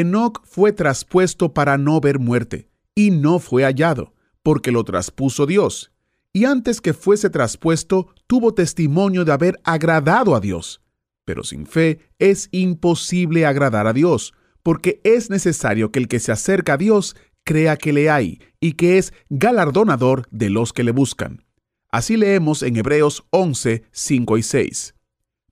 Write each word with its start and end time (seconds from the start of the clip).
Enoc 0.00 0.44
fue 0.44 0.72
traspuesto 0.72 1.54
para 1.54 1.78
no 1.78 2.00
ver 2.00 2.18
muerte, 2.18 2.68
y 2.96 3.12
no 3.12 3.38
fue 3.38 3.62
hallado, 3.62 4.12
porque 4.42 4.72
lo 4.72 4.82
traspuso 4.82 5.46
Dios. 5.46 5.92
Y 6.32 6.46
antes 6.46 6.80
que 6.80 6.94
fuese 6.94 7.30
traspuesto, 7.30 8.08
tuvo 8.26 8.54
testimonio 8.54 9.24
de 9.24 9.30
haber 9.30 9.60
agradado 9.62 10.34
a 10.34 10.40
Dios. 10.40 10.82
Pero 11.24 11.44
sin 11.44 11.64
fe 11.64 12.00
es 12.18 12.48
imposible 12.50 13.46
agradar 13.46 13.86
a 13.86 13.92
Dios, 13.92 14.34
porque 14.64 15.00
es 15.04 15.30
necesario 15.30 15.92
que 15.92 16.00
el 16.00 16.08
que 16.08 16.18
se 16.18 16.32
acerca 16.32 16.72
a 16.72 16.76
Dios 16.76 17.14
crea 17.44 17.76
que 17.76 17.92
le 17.92 18.10
hay 18.10 18.40
y 18.58 18.72
que 18.72 18.98
es 18.98 19.12
galardonador 19.30 20.26
de 20.32 20.50
los 20.50 20.72
que 20.72 20.82
le 20.82 20.90
buscan. 20.90 21.44
Así 21.92 22.16
leemos 22.16 22.64
en 22.64 22.76
Hebreos 22.76 23.24
11, 23.30 23.84
5 23.92 24.38
y 24.38 24.42
6. 24.42 24.94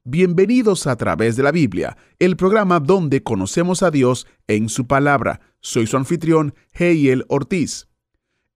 Bienvenidos 0.05 0.89
a 0.89 0.97
través 0.97 1.37
de 1.37 1.45
la 1.45 1.53
Biblia, 1.53 1.97
el 2.19 2.37
programa 2.37 2.81
donde 2.81 3.23
conocemos 3.23 3.85
a 3.85 3.93
Dios 3.93 4.27
en 4.49 4.69
su 4.69 4.89
palabra. 4.89 5.41
Soy 5.61 5.87
su 5.87 5.97
anfitrión, 5.97 6.57
Heiel 6.73 7.25
Ortiz. 7.29 7.87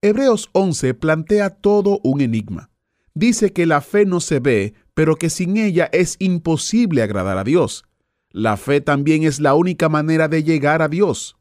Hebreos 0.03 0.51
11 0.55 0.95
plantea 0.95 1.51
todo 1.51 2.01
un 2.03 2.21
enigma. 2.21 2.71
Dice 3.15 3.53
que 3.53 3.65
la 3.65 3.81
fe 3.81 4.07
no 4.07 4.19
se 4.19 4.41
ve, 4.41 4.75
pero 4.93 5.15
que 5.15 5.31
sin 5.31 5.57
ella 5.57 5.89
es 5.93 6.17
imposible 6.19 7.01
agradar 7.03 7.39
a 7.39 7.45
Dios. 7.45 7.85
La 8.31 8.57
fe 8.57 8.81
también 8.81 9.23
es 9.23 9.39
la 9.39 9.55
única 9.55 9.89
manera 9.89 10.27
de 10.27 10.43
llegar 10.43 10.83
a 10.83 10.89
Dios. 10.89 11.37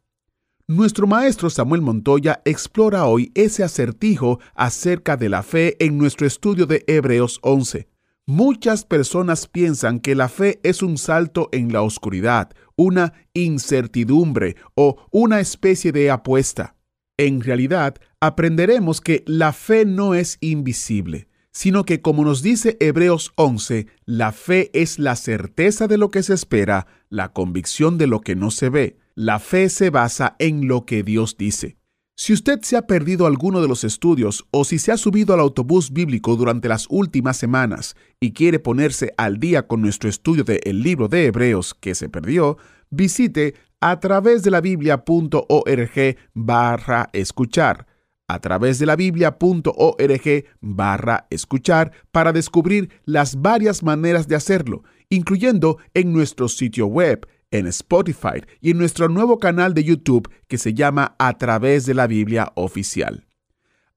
Nuestro 0.68 1.08
maestro 1.08 1.50
Samuel 1.50 1.82
Montoya 1.82 2.44
explora 2.46 3.06
hoy 3.06 3.32
ese 3.34 3.64
acertijo 3.64 4.40
acerca 4.54 5.18
de 5.18 5.30
la 5.30 5.42
fe 5.42 5.84
en 5.84 5.98
nuestro 5.98 6.28
estudio 6.28 6.68
de 6.68 6.84
Hebreos 6.86 7.40
11. 7.42 7.88
Muchas 8.28 8.86
personas 8.86 9.46
piensan 9.46 10.00
que 10.00 10.16
la 10.16 10.30
fe 10.30 10.60
es 10.64 10.82
un 10.82 10.98
salto 10.98 11.48
en 11.52 11.72
la 11.72 11.84
oscuridad, 11.84 12.50
una 12.76 13.14
incertidumbre 13.36 14.56
o 14.74 15.08
una 15.12 15.40
especie 15.40 15.92
de 15.92 16.10
apuesta. 16.10 16.76
En 17.18 17.40
realidad, 17.40 17.98
aprenderemos 18.20 19.00
que 19.00 19.24
la 19.28 19.54
fe 19.54 19.86
no 19.86 20.16
es 20.16 20.40
invisible, 20.42 21.28
sino 21.52 21.86
que 21.86 22.02
como 22.02 22.26
nos 22.26 22.42
dice 22.42 22.78
Hebreos 22.80 23.32
11, 23.36 23.86
la 24.06 24.32
fe 24.32 24.72
es 24.74 24.98
la 24.98 25.16
certeza 25.16 25.88
de 25.88 26.00
lo 26.00 26.10
que 26.10 26.24
se 26.24 26.34
espera, 26.34 26.88
la 27.10 27.32
convicción 27.32 28.00
de 28.00 28.08
lo 28.08 28.22
que 28.22 28.36
no 28.36 28.50
se 28.50 28.70
ve. 28.70 28.98
La 29.14 29.38
fe 29.38 29.70
se 29.70 29.92
basa 29.92 30.36
en 30.40 30.68
lo 30.68 30.88
que 30.88 31.04
Dios 31.04 31.38
dice. 31.38 31.78
Si 32.18 32.32
usted 32.32 32.62
se 32.62 32.78
ha 32.78 32.88
perdido 32.88 33.26
alguno 33.26 33.62
de 33.62 33.68
los 33.68 33.84
estudios 33.84 34.46
o 34.52 34.64
si 34.64 34.80
se 34.80 34.94
ha 34.94 34.98
subido 34.98 35.34
al 35.34 35.42
autobús 35.42 35.92
bíblico 35.92 36.38
durante 36.38 36.70
las 36.70 36.88
últimas 36.90 37.36
semanas 37.36 37.98
y 38.22 38.32
quiere 38.32 38.60
ponerse 38.60 39.14
al 39.18 39.38
día 39.38 39.68
con 39.68 39.82
nuestro 39.82 40.10
estudio 40.10 40.46
del 40.46 40.62
el 40.64 40.82
libro 40.82 41.10
de 41.10 41.26
Hebreos 41.26 41.74
que 41.74 41.94
se 41.94 42.08
perdió, 42.08 42.58
visite 42.90 43.56
a 43.82 44.00
través 44.00 44.44
de 44.44 44.52
la 44.52 44.62
biblia.org 44.62 46.18
barra 46.34 47.10
escuchar. 47.12 47.86
A 48.30 48.40
través 48.40 48.80
de 48.80 48.86
la 48.86 48.96
biblia.org 48.96 50.46
barra 50.62 51.28
escuchar 51.30 51.92
para 52.14 52.32
descubrir 52.32 52.90
las 53.04 53.42
varias 53.42 53.84
maneras 53.84 54.30
de 54.30 54.36
hacerlo, 54.36 54.84
incluyendo 55.10 55.80
en 55.94 56.14
nuestro 56.14 56.48
sitio 56.48 56.88
web, 56.88 57.28
en 57.58 57.68
Spotify 57.68 58.42
y 58.62 58.72
en 58.72 58.78
nuestro 58.78 59.10
nuevo 59.10 59.40
canal 59.40 59.74
de 59.74 59.84
YouTube 59.84 60.32
que 60.48 60.58
se 60.58 60.74
llama 60.74 61.16
A 61.20 61.38
través 61.38 61.86
de 61.86 61.94
la 61.94 62.08
Biblia 62.08 62.54
Oficial. 62.56 63.26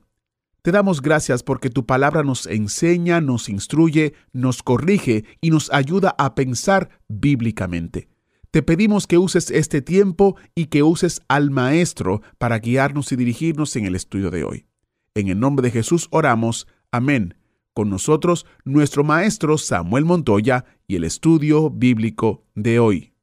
te 0.62 0.72
damos 0.72 1.02
gracias 1.02 1.44
porque 1.44 1.70
tu 1.70 1.86
palabra 1.86 2.24
nos 2.24 2.48
enseña, 2.48 3.20
nos 3.20 3.50
instruye, 3.50 4.14
nos 4.32 4.64
corrige 4.64 5.26
y 5.42 5.52
nos 5.52 5.70
ayuda 5.72 6.16
a 6.18 6.36
pensar 6.36 7.02
bíblicamente. 7.10 8.15
Te 8.56 8.64
pedimos 8.64 9.06
que 9.06 9.18
uses 9.18 9.52
este 9.52 9.82
tiempo 9.82 10.38
y 10.56 10.68
que 10.68 10.82
uses 10.82 11.22
al 11.28 11.52
Maestro 11.52 12.22
para 12.38 12.60
guiarnos 12.60 13.12
y 13.12 13.18
dirigirnos 13.18 13.76
en 13.76 13.84
el 13.84 13.96
estudio 13.96 14.32
de 14.32 14.46
hoy. 14.46 14.66
En 15.14 15.28
el 15.28 15.42
nombre 15.42 15.62
de 15.62 15.72
Jesús 15.72 16.08
oramos. 16.10 16.66
Amén. 16.90 17.36
Con 17.74 17.90
nosotros, 17.90 18.46
nuestro 18.64 19.04
Maestro 19.04 19.58
Samuel 19.58 20.06
Montoya 20.06 20.64
y 20.88 20.96
el 20.96 21.04
estudio 21.04 21.70
bíblico 21.70 22.46
de 22.56 22.80
hoy. 22.80 23.14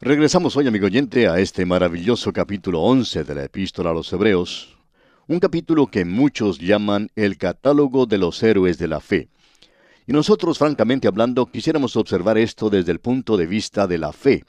Regresamos 0.00 0.56
hoy, 0.56 0.66
amigo 0.66 0.86
oyente, 0.86 1.28
a 1.28 1.40
este 1.40 1.66
maravilloso 1.66 2.32
capítulo 2.32 2.80
11 2.80 3.24
de 3.24 3.34
la 3.34 3.44
Epístola 3.44 3.90
a 3.90 3.92
los 3.92 4.10
Hebreos, 4.14 4.78
un 5.26 5.40
capítulo 5.40 5.88
que 5.88 6.06
muchos 6.06 6.58
llaman 6.58 7.10
el 7.16 7.36
catálogo 7.36 8.06
de 8.06 8.16
los 8.16 8.42
héroes 8.42 8.78
de 8.78 8.88
la 8.88 9.00
fe. 9.00 9.28
Y 10.06 10.14
nosotros, 10.14 10.56
francamente 10.56 11.06
hablando, 11.06 11.44
quisiéramos 11.44 11.96
observar 11.96 12.38
esto 12.38 12.70
desde 12.70 12.92
el 12.92 13.00
punto 13.00 13.36
de 13.36 13.46
vista 13.46 13.86
de 13.86 13.98
la 13.98 14.12
fe, 14.14 14.42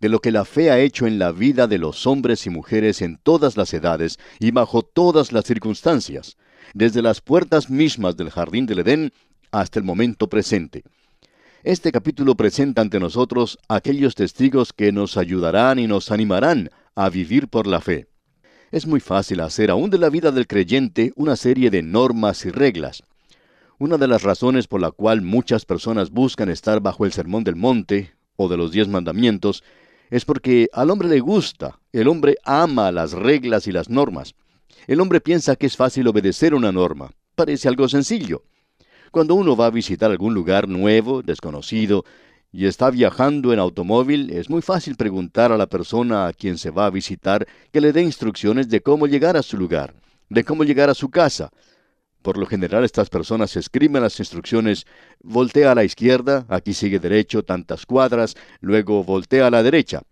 de 0.00 0.08
lo 0.08 0.20
que 0.20 0.32
la 0.32 0.44
fe 0.44 0.70
ha 0.70 0.78
hecho 0.78 1.06
en 1.06 1.18
la 1.18 1.32
vida 1.32 1.66
de 1.66 1.78
los 1.78 2.06
hombres 2.06 2.46
y 2.46 2.50
mujeres 2.50 3.02
en 3.02 3.18
todas 3.18 3.56
las 3.56 3.72
edades 3.74 4.18
y 4.38 4.50
bajo 4.50 4.82
todas 4.82 5.32
las 5.32 5.44
circunstancias, 5.44 6.36
desde 6.74 7.02
las 7.02 7.20
puertas 7.20 7.70
mismas 7.70 8.16
del 8.16 8.30
jardín 8.30 8.66
del 8.66 8.80
Edén 8.80 9.12
hasta 9.50 9.78
el 9.78 9.84
momento 9.84 10.28
presente. 10.28 10.84
Este 11.64 11.90
capítulo 11.90 12.36
presenta 12.36 12.82
ante 12.82 13.00
nosotros 13.00 13.58
aquellos 13.68 14.14
testigos 14.14 14.72
que 14.72 14.92
nos 14.92 15.16
ayudarán 15.16 15.78
y 15.78 15.86
nos 15.86 16.12
animarán 16.12 16.70
a 16.94 17.08
vivir 17.08 17.48
por 17.48 17.66
la 17.66 17.80
fe. 17.80 18.06
Es 18.70 18.86
muy 18.86 19.00
fácil 19.00 19.40
hacer 19.40 19.70
aún 19.70 19.90
de 19.90 19.98
la 19.98 20.10
vida 20.10 20.30
del 20.30 20.46
creyente 20.46 21.12
una 21.16 21.36
serie 21.36 21.70
de 21.70 21.82
normas 21.82 22.44
y 22.44 22.50
reglas. 22.50 23.02
Una 23.78 23.96
de 23.96 24.08
las 24.08 24.22
razones 24.22 24.66
por 24.66 24.80
la 24.80 24.90
cual 24.90 25.22
muchas 25.22 25.64
personas 25.64 26.10
buscan 26.10 26.48
estar 26.48 26.80
bajo 26.80 27.04
el 27.04 27.12
sermón 27.12 27.44
del 27.44 27.56
monte 27.56 28.12
o 28.36 28.48
de 28.48 28.56
los 28.56 28.70
diez 28.70 28.88
mandamientos 28.88 29.64
es 30.10 30.24
porque 30.24 30.68
al 30.72 30.90
hombre 30.90 31.08
le 31.08 31.20
gusta, 31.20 31.78
el 31.92 32.08
hombre 32.08 32.36
ama 32.44 32.92
las 32.92 33.12
reglas 33.12 33.66
y 33.66 33.72
las 33.72 33.88
normas. 33.88 34.34
El 34.86 35.00
hombre 35.00 35.20
piensa 35.20 35.56
que 35.56 35.66
es 35.66 35.76
fácil 35.76 36.08
obedecer 36.08 36.54
una 36.54 36.72
norma. 36.72 37.10
Parece 37.34 37.68
algo 37.68 37.88
sencillo. 37.88 38.42
Cuando 39.10 39.34
uno 39.34 39.56
va 39.56 39.66
a 39.66 39.70
visitar 39.70 40.10
algún 40.10 40.34
lugar 40.34 40.68
nuevo, 40.68 41.22
desconocido, 41.22 42.04
y 42.50 42.66
está 42.66 42.90
viajando 42.90 43.52
en 43.52 43.58
automóvil, 43.58 44.30
es 44.30 44.48
muy 44.48 44.62
fácil 44.62 44.96
preguntar 44.96 45.52
a 45.52 45.58
la 45.58 45.66
persona 45.66 46.26
a 46.26 46.32
quien 46.32 46.56
se 46.56 46.70
va 46.70 46.86
a 46.86 46.90
visitar 46.90 47.46
que 47.70 47.80
le 47.80 47.92
dé 47.92 48.02
instrucciones 48.02 48.68
de 48.68 48.80
cómo 48.80 49.06
llegar 49.06 49.36
a 49.36 49.42
su 49.42 49.58
lugar, 49.58 49.94
de 50.30 50.44
cómo 50.44 50.64
llegar 50.64 50.88
a 50.88 50.94
su 50.94 51.10
casa. 51.10 51.50
Por 52.22 52.36
lo 52.36 52.46
general 52.46 52.84
estas 52.84 53.10
personas 53.10 53.56
escriben 53.56 54.02
las 54.02 54.18
instrucciones, 54.18 54.86
voltea 55.22 55.72
a 55.72 55.74
la 55.74 55.84
izquierda, 55.84 56.46
aquí 56.48 56.74
sigue 56.74 56.98
derecho 56.98 57.44
tantas 57.44 57.86
cuadras, 57.86 58.34
luego 58.60 59.04
voltea 59.04 59.46
a 59.46 59.50
la 59.50 59.62
derecha. 59.62 60.02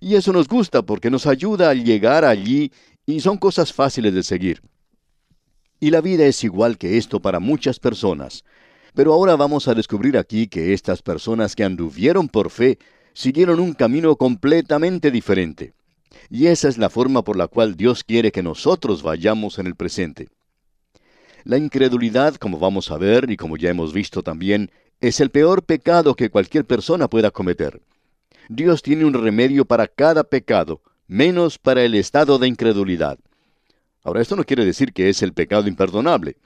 Y 0.00 0.16
eso 0.16 0.32
nos 0.32 0.48
gusta 0.48 0.82
porque 0.82 1.10
nos 1.10 1.26
ayuda 1.26 1.70
a 1.70 1.74
llegar 1.74 2.24
allí 2.24 2.72
y 3.06 3.20
son 3.20 3.38
cosas 3.38 3.72
fáciles 3.72 4.14
de 4.14 4.22
seguir. 4.22 4.62
Y 5.80 5.90
la 5.90 6.00
vida 6.00 6.24
es 6.26 6.44
igual 6.44 6.78
que 6.78 6.96
esto 6.96 7.20
para 7.20 7.40
muchas 7.40 7.78
personas. 7.78 8.44
Pero 8.94 9.12
ahora 9.12 9.36
vamos 9.36 9.66
a 9.66 9.74
descubrir 9.74 10.16
aquí 10.16 10.46
que 10.46 10.72
estas 10.72 11.02
personas 11.02 11.56
que 11.56 11.64
anduvieron 11.64 12.28
por 12.28 12.50
fe 12.50 12.78
siguieron 13.12 13.60
un 13.60 13.72
camino 13.72 14.16
completamente 14.16 15.10
diferente. 15.10 15.74
Y 16.30 16.46
esa 16.46 16.68
es 16.68 16.78
la 16.78 16.90
forma 16.90 17.22
por 17.22 17.36
la 17.36 17.48
cual 17.48 17.76
Dios 17.76 18.04
quiere 18.04 18.32
que 18.32 18.42
nosotros 18.42 19.02
vayamos 19.02 19.58
en 19.58 19.66
el 19.66 19.74
presente. 19.74 20.28
La 21.44 21.58
incredulidad, 21.58 22.36
como 22.36 22.58
vamos 22.58 22.90
a 22.90 22.96
ver 22.96 23.30
y 23.30 23.36
como 23.36 23.58
ya 23.58 23.68
hemos 23.68 23.92
visto 23.92 24.22
también, 24.22 24.70
es 25.02 25.20
el 25.20 25.28
peor 25.28 25.62
pecado 25.62 26.14
que 26.14 26.30
cualquier 26.30 26.64
persona 26.64 27.06
pueda 27.06 27.30
cometer. 27.30 27.82
Dios 28.48 28.82
tiene 28.82 29.04
un 29.04 29.12
remedio 29.12 29.66
para 29.66 29.86
cada 29.86 30.24
pecado, 30.24 30.80
menos 31.06 31.58
para 31.58 31.82
el 31.84 31.94
estado 31.96 32.38
de 32.38 32.48
incredulidad. 32.48 33.18
Ahora, 34.02 34.22
esto 34.22 34.36
no 34.36 34.44
quiere 34.44 34.64
decir 34.64 34.94
que 34.94 35.10
es 35.10 35.20
el 35.22 35.34
pecado 35.34 35.68
imperdonable. 35.68 36.38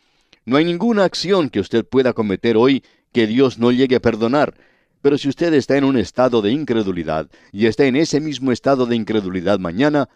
No 0.45 0.56
hay 0.56 0.65
ninguna 0.65 1.05
acción 1.05 1.49
que 1.49 1.61
usted 1.61 1.85
pueda 1.85 2.12
cometer 2.12 2.56
hoy 2.56 2.83
que 3.12 3.29
Dios 3.29 3.56
no 3.56 3.71
llegue 3.71 3.95
a 3.97 4.00
perdonar. 4.00 4.55
Pero 5.00 5.17
si 5.17 5.29
usted 5.29 5.55
está 5.55 5.77
en 5.77 5.85
un 5.85 5.97
estado 5.97 6.43
de 6.43 6.50
incredulidad 6.50 7.31
y 7.53 7.67
está 7.67 7.85
en 7.85 7.95
ese 7.95 8.21
mismo 8.21 8.50
estado 8.50 8.85
de 8.85 8.97
incredulidad 8.97 9.61
mañana, 9.61 10.09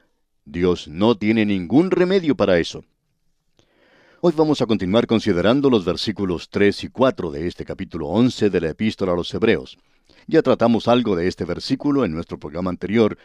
Dios 0.44 0.88
no 0.88 1.17
tiene 1.17 1.46
ningún 1.46 1.93
remedio 1.93 2.34
para 2.37 2.58
eso. 2.58 2.84
Hoy 4.24 4.32
vamos 4.36 4.62
a 4.62 4.66
continuar 4.66 5.08
considerando 5.08 5.69
los 5.69 5.84
versículos 5.84 6.48
3 6.48 6.84
y 6.84 6.88
4 6.90 7.32
de 7.32 7.48
este 7.48 7.64
capítulo 7.64 8.06
11 8.06 8.50
de 8.50 8.60
la 8.60 8.70
epístola 8.70 9.14
a 9.14 9.16
los 9.16 9.34
Hebreos. 9.34 9.78
Ya 10.28 10.42
tratamos 10.42 10.86
algo 10.86 11.16
de 11.16 11.26
este 11.26 11.44
versículo 11.44 12.04
en 12.04 12.12
nuestro 12.12 12.38
programa 12.38 12.70
anterior, 12.70 13.19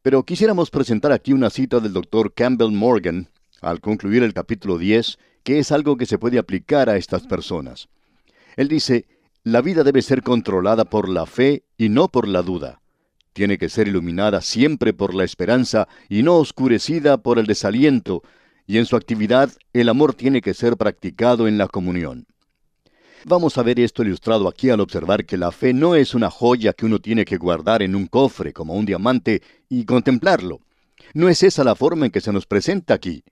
pero 0.00 0.22
quisiéramos 0.22 0.70
presentar 0.70 1.12
aquí 1.12 1.34
una 1.34 1.50
cita 1.50 1.80
del 1.80 1.92
doctor 1.92 2.32
Campbell 2.32 2.72
Morgan 2.72 3.28
al 3.60 3.82
concluir 3.82 4.22
el 4.22 4.32
capítulo 4.32 4.78
10, 4.78 5.18
que 5.42 5.58
es 5.58 5.70
algo 5.70 5.98
que 5.98 6.06
se 6.06 6.16
puede 6.16 6.38
aplicar 6.38 6.88
a 6.88 6.96
estas 6.96 7.26
personas. 7.26 7.90
Él 8.56 8.68
dice, 8.68 9.04
la 9.42 9.60
vida 9.60 9.84
debe 9.84 10.00
ser 10.00 10.22
controlada 10.22 10.86
por 10.86 11.10
la 11.10 11.26
fe 11.26 11.64
y 11.76 11.90
no 11.90 12.08
por 12.08 12.26
la 12.26 12.40
duda. 12.40 12.80
Tiene 13.34 13.58
que 13.58 13.68
ser 13.68 13.86
iluminada 13.86 14.40
siempre 14.40 14.94
por 14.94 15.12
la 15.12 15.24
esperanza 15.24 15.88
y 16.08 16.22
no 16.22 16.36
oscurecida 16.36 17.18
por 17.18 17.38
el 17.38 17.44
desaliento, 17.44 18.22
y 18.68 18.76
en 18.76 18.86
su 18.86 18.94
actividad 18.96 19.50
el 19.72 19.88
amor 19.88 20.14
tiene 20.14 20.42
que 20.42 20.52
ser 20.52 20.76
practicado 20.76 21.48
en 21.48 21.56
la 21.56 21.66
comunión. 21.66 22.26
Vamos 23.24 23.56
a 23.56 23.62
ver 23.62 23.80
esto 23.80 24.02
ilustrado 24.02 24.46
aquí 24.46 24.68
al 24.68 24.80
observar 24.80 25.24
que 25.24 25.38
la 25.38 25.50
fe 25.50 25.72
no 25.72 25.94
es 25.94 26.14
una 26.14 26.30
joya 26.30 26.74
que 26.74 26.84
uno 26.84 26.98
tiene 27.00 27.24
que 27.24 27.38
guardar 27.38 27.82
en 27.82 27.96
un 27.96 28.06
cofre 28.06 28.52
como 28.52 28.74
un 28.74 28.84
diamante 28.84 29.42
y 29.70 29.86
contemplarlo. 29.86 30.60
No 31.14 31.30
es 31.30 31.42
esa 31.42 31.64
la 31.64 31.74
forma 31.74 32.06
en 32.06 32.12
que 32.12 32.20
se 32.20 32.30
nos 32.30 32.46
presenta 32.46 32.92
aquí. 32.92 33.24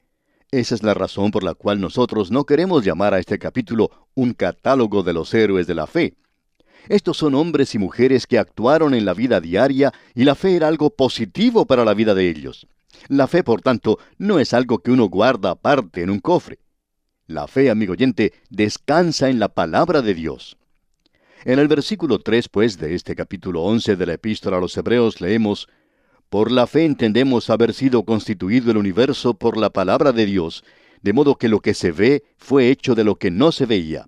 Esa 0.50 0.75
es 0.75 0.83
la 0.83 0.94
razón 0.94 1.31
por 1.31 1.44
la 1.44 1.55
cual 1.55 1.81
nosotros 1.81 2.31
no 2.31 2.44
queremos 2.44 2.83
llamar 2.83 3.12
a 3.12 3.19
este 3.19 3.38
capítulo 3.38 3.91
un 4.15 4.33
catálogo 4.33 5.03
de 5.03 5.12
los 5.12 5.35
héroes 5.35 5.67
de 5.67 5.75
la 5.75 5.87
fe. 5.87 6.15
Estos 6.88 7.19
son 7.19 7.35
hombres 7.35 7.75
y 7.75 7.79
mujeres 7.79 8.27
que 8.27 8.38
actuaron 8.38 8.94
en 8.94 9.05
la 9.05 9.12
vida 9.12 9.43
diaria 9.43 9.93
y 10.15 10.25
la 10.25 10.35
fe 10.35 10.56
era 10.56 10.69
algo 10.69 10.91
positivo 10.91 11.67
para 11.67 11.85
la 11.85 11.93
vida 11.93 12.15
de 12.15 12.31
ellos. 12.31 12.67
La 13.08 13.26
fe, 13.26 13.43
por 13.43 13.62
tanto, 13.62 13.98
no 14.19 14.38
es 14.38 14.54
algo 14.54 14.78
que 14.78 14.90
uno 14.90 15.06
guarda 15.06 15.50
aparte 15.50 16.02
en 16.02 16.10
un 16.10 16.20
cofre. 16.20 16.58
La 17.26 17.48
fe, 17.48 17.70
amigo 17.70 17.93
oyente, 17.93 18.32
descansa 18.50 19.28
en 19.28 19.40
la 19.40 19.48
palabra 19.48 20.02
de 20.02 20.14
Dios. 20.14 20.56
En 21.44 21.58
el 21.58 21.69
versículo 21.69 22.20
3, 22.20 22.48
pues, 22.48 22.78
de 22.78 22.94
este 22.94 23.14
capítulo 23.16 23.62
11 23.62 23.96
de 23.96 24.06
la 24.06 24.14
epístola 24.14 24.58
a 24.58 24.60
los 24.60 24.76
Hebreos 24.76 25.20
leemos, 25.20 25.69
Por 26.28 26.52
la 26.52 26.66
fe 26.66 26.84
entendemos 26.84 27.50
haber 27.50 27.75
sido 27.75 28.04
constituido 28.04 28.70
el 28.70 28.76
universo 28.76 29.34
por 29.34 29.56
la 29.56 29.70
palabra 29.70 30.12
de 30.12 30.26
Dios, 30.26 30.64
de 31.02 31.12
modo 31.12 31.37
que 31.37 31.49
lo 31.49 31.60
que 31.60 31.75
se 31.75 31.90
ve 31.90 32.22
fue 32.37 32.70
hecho 32.70 32.94
de 32.94 33.04
lo 33.04 33.16
que 33.16 33.31
no 33.31 33.50
se 33.50 33.66
veía. 33.66 34.06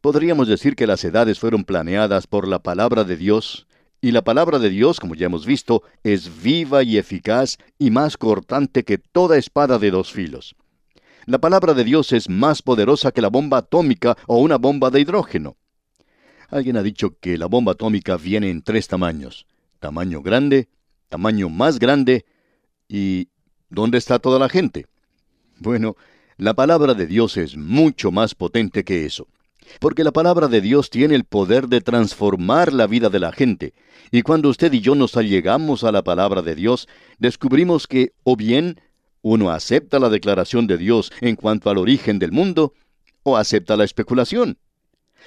Podríamos 0.00 0.48
decir 0.48 0.74
que 0.74 0.86
las 0.86 1.04
edades 1.04 1.38
fueron 1.38 1.64
planeadas 1.64 2.26
por 2.26 2.48
la 2.48 2.60
palabra 2.60 3.04
de 3.04 3.16
Dios, 3.16 3.67
y 4.00 4.12
la 4.12 4.22
palabra 4.22 4.58
de 4.58 4.70
Dios, 4.70 5.00
como 5.00 5.14
ya 5.14 5.26
hemos 5.26 5.44
visto, 5.44 5.82
es 6.04 6.42
viva 6.42 6.82
y 6.82 6.98
eficaz 6.98 7.58
y 7.78 7.90
más 7.90 8.16
cortante 8.16 8.84
que 8.84 8.98
toda 8.98 9.36
espada 9.36 9.78
de 9.78 9.90
dos 9.90 10.12
filos. 10.12 10.54
La 11.26 11.38
palabra 11.38 11.74
de 11.74 11.84
Dios 11.84 12.12
es 12.12 12.28
más 12.28 12.62
poderosa 12.62 13.12
que 13.12 13.20
la 13.20 13.28
bomba 13.28 13.58
atómica 13.58 14.16
o 14.26 14.38
una 14.38 14.56
bomba 14.56 14.90
de 14.90 15.00
hidrógeno. 15.00 15.56
Alguien 16.48 16.76
ha 16.76 16.82
dicho 16.82 17.18
que 17.18 17.36
la 17.36 17.46
bomba 17.46 17.72
atómica 17.72 18.16
viene 18.16 18.50
en 18.50 18.62
tres 18.62 18.88
tamaños. 18.88 19.46
Tamaño 19.80 20.22
grande, 20.22 20.68
tamaño 21.08 21.48
más 21.48 21.78
grande 21.78 22.24
y... 22.88 23.28
¿Dónde 23.70 23.98
está 23.98 24.18
toda 24.18 24.38
la 24.38 24.48
gente? 24.48 24.86
Bueno, 25.58 25.94
la 26.38 26.54
palabra 26.54 26.94
de 26.94 27.06
Dios 27.06 27.36
es 27.36 27.54
mucho 27.54 28.10
más 28.10 28.34
potente 28.34 28.82
que 28.82 29.04
eso. 29.04 29.28
Porque 29.80 30.04
la 30.04 30.12
palabra 30.12 30.48
de 30.48 30.60
Dios 30.60 30.90
tiene 30.90 31.14
el 31.14 31.24
poder 31.24 31.68
de 31.68 31.80
transformar 31.80 32.72
la 32.72 32.86
vida 32.86 33.10
de 33.10 33.18
la 33.18 33.32
gente. 33.32 33.74
Y 34.10 34.22
cuando 34.22 34.48
usted 34.48 34.72
y 34.72 34.80
yo 34.80 34.94
nos 34.94 35.16
allegamos 35.16 35.84
a 35.84 35.92
la 35.92 36.02
palabra 36.02 36.42
de 36.42 36.54
Dios, 36.54 36.88
descubrimos 37.18 37.86
que 37.86 38.12
o 38.24 38.36
bien 38.36 38.80
uno 39.22 39.50
acepta 39.50 39.98
la 39.98 40.08
declaración 40.08 40.66
de 40.66 40.78
Dios 40.78 41.12
en 41.20 41.36
cuanto 41.36 41.70
al 41.70 41.78
origen 41.78 42.18
del 42.18 42.32
mundo, 42.32 42.72
o 43.22 43.36
acepta 43.36 43.76
la 43.76 43.84
especulación. 43.84 44.58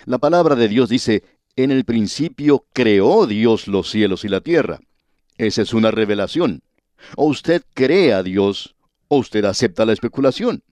La 0.05 0.17
palabra 0.17 0.55
de 0.55 0.67
Dios 0.67 0.89
dice, 0.89 1.23
en 1.55 1.71
el 1.71 1.85
principio 1.85 2.65
creó 2.73 3.27
Dios 3.27 3.67
los 3.67 3.89
cielos 3.89 4.23
y 4.25 4.29
la 4.29 4.41
tierra. 4.41 4.79
Esa 5.38 5.61
es 5.61 5.73
una 5.73 5.91
revelación. 5.91 6.63
O 7.15 7.25
usted 7.25 7.63
cree 7.73 8.13
a 8.13 8.23
Dios, 8.23 8.75
o 9.07 9.17
usted 9.17 9.43
acepta 9.45 9.85
la 9.85 9.93
especulación. 9.93 10.63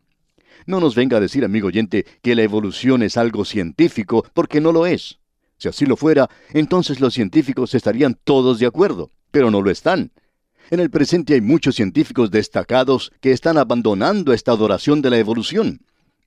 No 0.66 0.80
nos 0.80 0.96
venga 0.96 1.18
a 1.18 1.20
decir, 1.20 1.44
amigo 1.44 1.68
oyente, 1.68 2.06
que 2.22 2.36
la 2.36 2.44
evolución 2.44 3.04
es 3.04 3.18
algo 3.18 3.46
científico, 3.46 4.26
porque 4.34 4.62
no 4.62 4.72
lo 4.72 4.86
es. 4.86 5.20
Si 5.58 5.68
así 5.68 5.86
lo 5.86 5.98
fuera, 5.98 6.30
entonces 6.54 7.00
los 7.00 7.14
científicos 7.14 7.76
estarían 7.76 8.18
todos 8.24 8.60
de 8.60 8.66
acuerdo, 8.66 9.12
pero 9.32 9.52
no 9.52 9.62
lo 9.62 9.70
están. 9.70 10.12
En 10.72 10.80
el 10.80 10.90
presente 10.90 11.34
hay 11.34 11.42
muchos 11.42 11.76
científicos 11.76 12.32
destacados 12.32 13.12
que 13.22 13.32
están 13.32 13.58
abandonando 13.58 14.34
esta 14.34 14.52
adoración 14.52 15.02
de 15.02 15.10
la 15.10 15.18
evolución. 15.18 15.82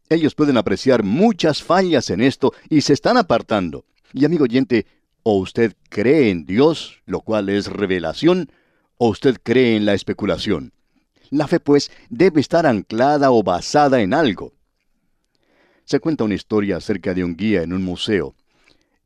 Ellos 0.08 0.34
pueden 0.34 0.56
apreciar 0.56 1.02
muchas 1.02 1.62
fallas 1.62 2.10
en 2.10 2.20
esto 2.20 2.52
y 2.68 2.82
se 2.82 2.92
están 2.92 3.16
apartando. 3.16 3.84
Y 4.12 4.24
amigo 4.24 4.44
oyente, 4.44 4.86
o 5.22 5.38
usted 5.38 5.74
cree 5.88 6.30
en 6.30 6.44
Dios, 6.44 7.00
lo 7.06 7.20
cual 7.20 7.48
es 7.48 7.68
revelación, 7.68 8.50
o 8.98 9.08
usted 9.08 9.38
cree 9.42 9.76
en 9.76 9.86
la 9.86 9.94
especulación. 9.94 10.72
La 11.32 11.48
fe, 11.48 11.60
pues, 11.60 11.90
debe 12.10 12.42
estar 12.42 12.66
anclada 12.66 13.30
o 13.30 13.42
basada 13.42 14.02
en 14.02 14.12
algo. 14.12 14.52
Se 15.86 15.98
cuenta 15.98 16.24
una 16.24 16.34
historia 16.34 16.76
acerca 16.76 17.14
de 17.14 17.24
un 17.24 17.34
guía 17.34 17.62
en 17.62 17.72
un 17.72 17.82
museo. 17.82 18.34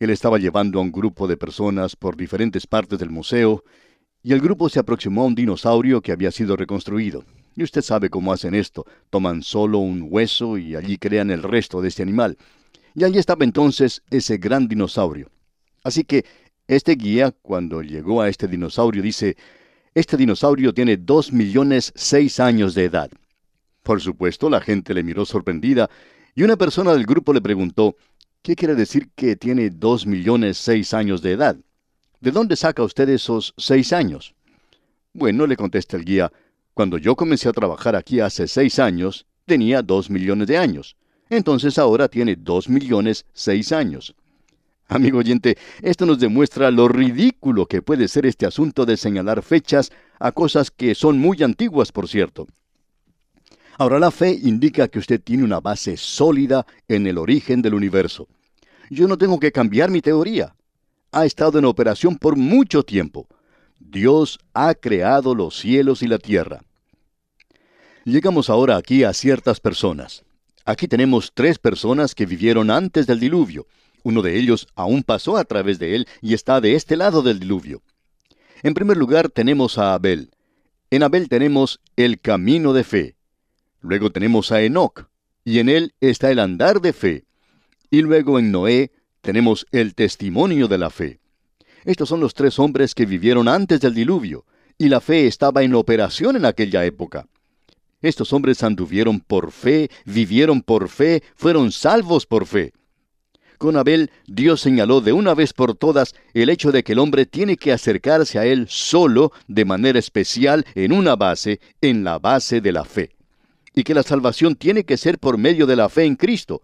Él 0.01 0.11
estaba 0.11 0.37
llevando 0.37 0.81
a 0.81 0.83
un 0.83 0.91
grupo 0.91 1.29
de 1.29 1.37
personas 1.37 1.95
por 1.95 2.17
diferentes 2.17 2.67
partes 2.67 2.99
del 2.99 3.11
museo, 3.11 3.63
y 4.25 4.33
el 4.33 4.41
grupo 4.41 4.69
se 4.69 4.81
aproximó 4.81 5.23
a 5.23 5.27
un 5.27 5.37
dinosaurio 5.37 6.03
que 6.03 6.11
había 6.11 6.33
sido 6.33 6.57
reconstruido. 6.57 7.25
Y 7.55 7.63
usted 7.63 7.83
sabe 7.83 8.11
cómo 8.11 8.33
hacen 8.33 8.57
esto. 8.57 8.85
Toman 9.09 9.45
solo 9.45 9.79
un 9.79 10.09
hueso 10.11 10.59
y 10.59 10.75
allí 10.75 10.99
crean 10.99 11.31
el 11.31 11.45
resto 11.45 11.81
de 11.81 11.87
este 11.87 12.03
animal. 12.03 12.37
Y 12.97 13.05
allí 13.05 13.19
estaba 13.19 13.45
entonces 13.45 14.03
ese 14.11 14.39
gran 14.39 14.67
dinosaurio. 14.67 15.31
Así 15.85 16.03
que 16.03 16.25
este 16.67 16.97
guía, 16.97 17.31
cuando 17.31 17.83
llegó 17.83 18.21
a 18.21 18.29
este 18.29 18.49
dinosaurio, 18.49 19.01
dice, 19.01 19.37
este 19.97 20.19
dinosaurio 20.19 20.75
tiene 20.75 20.99
dos 20.99 21.33
millones 21.33 21.91
seis 21.97 22.39
años 22.39 22.75
de 22.75 22.85
edad. 22.85 23.11
Por 23.83 24.03
supuesto, 24.03 24.51
la 24.51 24.61
gente 24.61 24.93
le 24.93 25.03
miró 25.03 25.25
sorprendida 25.25 25.89
y 26.35 26.43
una 26.43 26.57
persona 26.57 26.93
del 26.93 27.07
grupo 27.07 27.33
le 27.33 27.41
preguntó, 27.41 27.97
¿qué 28.43 28.55
quiere 28.55 28.75
decir 28.75 29.09
que 29.15 29.37
tiene 29.37 29.71
dos 29.71 30.07
millones 30.07 30.59
seis 30.59 30.93
años 30.93 31.23
de 31.23 31.33
edad? 31.33 31.57
¿De 32.21 32.31
dónde 32.31 32.57
saca 32.57 32.83
usted 32.83 33.09
esos 33.09 33.55
seis 33.57 33.95
años? 33.95 34.35
Bueno, 35.15 35.47
le 35.47 35.57
contesta 35.57 35.97
el 35.97 36.05
guía, 36.05 36.31
cuando 36.75 36.99
yo 36.99 37.17
comencé 37.17 37.49
a 37.49 37.55
trabajar 37.55 37.97
aquí 37.97 38.21
hace 38.21 38.47
seis 38.49 38.79
años, 38.79 39.25
tenía 39.47 39.81
dos 39.81 40.11
millones 40.11 40.47
de 40.47 40.59
años. 40.59 40.95
Entonces 41.31 41.79
ahora 41.79 42.09
tiene 42.09 42.37
dos 42.37 42.69
millones 42.69 43.25
seis 43.33 43.73
años. 43.73 44.15
Amigo 44.89 45.19
oyente, 45.19 45.59
esto 45.83 46.07
nos 46.07 46.21
demuestra 46.21 46.71
lo 46.71 46.87
ridículo 46.87 47.67
que 47.67 47.83
puede 47.83 48.07
ser 48.07 48.25
este 48.25 48.47
asunto 48.47 48.87
de 48.87 48.97
señalar 48.97 49.43
fechas 49.43 49.91
a 50.21 50.31
cosas 50.31 50.71
que 50.71 50.95
son 50.95 51.19
muy 51.19 51.43
antiguas, 51.43 51.91
por 51.91 52.09
cierto. 52.09 52.47
Ahora 53.79 53.99
la 53.99 54.11
fe 54.11 54.31
indica 54.31 54.89
que 54.89 55.01
usted 55.01 55.21
tiene 55.21 55.45
una 55.45 55.61
base 55.61 55.97
sólida 55.97 56.67
en 56.89 57.07
el 57.07 57.19
origen 57.19 57.63
del 57.63 57.75
universo. 57.75 58.29
Yo 58.89 59.09
no 59.09 59.19
tengo 59.19 59.41
que 59.41 59.53
cambiar 59.53 59.91
mi 59.91 60.01
teoría. 60.01 60.55
Ha 61.11 61.27
estado 61.27 61.59
en 61.59 61.65
operación 61.65 62.17
por 62.17 62.37
mucho 62.37 62.85
tiempo. 62.85 63.27
Dios 63.81 64.39
ha 64.55 64.75
creado 64.75 65.35
los 65.35 65.59
cielos 65.59 66.03
y 66.03 66.07
la 66.07 66.19
tierra. 66.19 66.63
Llegamos 68.05 68.49
ahora 68.49 68.77
aquí 68.77 69.03
a 69.03 69.13
ciertas 69.13 69.59
personas. 69.59 70.25
Aquí 70.65 70.87
tenemos 70.89 71.33
tres 71.35 71.59
personas 71.59 72.15
que 72.15 72.25
vivieron 72.25 72.71
antes 72.71 73.07
del 73.07 73.21
diluvio, 73.21 73.67
uno 74.07 74.23
de 74.23 74.39
ellos 74.39 74.69
aún 74.77 75.03
pasó 75.03 75.37
a 75.37 75.43
través 75.43 75.81
de 75.81 75.97
él 75.97 76.07
y 76.23 76.35
está 76.35 76.61
de 76.61 76.77
este 76.77 76.97
lado 76.97 77.23
del 77.23 77.41
diluvio. 77.41 77.83
En 78.63 78.73
primer 78.73 78.97
lugar 78.97 79.31
tenemos 79.31 79.79
a 79.79 79.95
Abel. 79.95 80.31
En 80.91 81.03
Abel 81.03 81.29
tenemos 81.29 81.81
el 81.97 82.21
camino 82.21 82.73
de 82.73 82.85
fe. 82.85 83.17
Luego 83.81 84.13
tenemos 84.13 84.53
a 84.53 84.63
Enoc, 84.63 85.09
y 85.45 85.59
en 85.59 85.69
él 85.69 85.93
está 86.01 86.31
el 86.31 86.39
andar 86.39 86.81
de 86.81 86.93
fe. 86.93 87.25
Y 87.91 88.03
luego 88.03 88.39
en 88.39 88.53
Noé 88.53 88.93
tenemos 89.23 89.67
el 89.73 89.97
testimonio 89.97 90.69
de 90.69 90.79
la 90.79 90.91
fe. 90.91 91.19
Estos 91.85 92.09
son 92.09 92.21
los 92.21 92.33
tres 92.33 92.61
hombres 92.61 92.95
que 92.95 93.07
vivieron 93.07 93.49
antes 93.49 93.81
del 93.81 93.95
diluvio, 93.95 94.45
y 94.79 94.89
la 94.89 95.01
fe 95.01 95.27
estaba 95.27 95.65
en 95.65 95.75
operación 95.75 96.37
en 96.37 96.45
aquella 96.45 96.85
época. 96.85 97.27
Estos 98.03 98.33
hombres 98.33 98.63
anduvieron 98.63 99.19
por 99.19 99.51
fe, 99.51 99.91
vivieron 100.05 100.63
por 100.63 100.89
fe, 100.91 101.25
fueron 101.35 101.73
salvos 101.73 102.25
por 102.25 102.47
fe. 102.47 102.73
Con 103.59 103.77
Abel, 103.77 104.11
Dios 104.27 104.61
señaló 104.61 105.01
de 105.01 105.13
una 105.13 105.35
vez 105.35 105.53
por 105.53 105.75
todas 105.75 106.15
el 106.35 106.51
hecho 106.51 106.73
de 106.73 106.85
que 106.85 106.93
el 106.93 106.99
hombre 106.99 107.25
tiene 107.27 107.57
que 107.57 107.73
acercarse 107.73 108.39
a 108.39 108.45
Él 108.45 108.67
solo, 108.69 109.33
de 109.49 109.65
manera 109.65 109.99
especial, 109.99 110.67
en 110.75 110.93
una 110.93 111.17
base, 111.17 111.61
en 111.81 112.05
la 112.05 112.19
base 112.19 112.61
de 112.61 112.73
la 112.73 112.85
fe. 112.85 113.11
Y 113.75 113.83
que 113.83 113.95
la 113.95 114.03
salvación 114.03 114.57
tiene 114.57 114.85
que 114.85 114.97
ser 114.97 115.19
por 115.19 115.39
medio 115.39 115.67
de 115.67 115.77
la 115.77 115.89
fe 115.89 116.05
en 116.05 116.17
Cristo. 116.17 116.63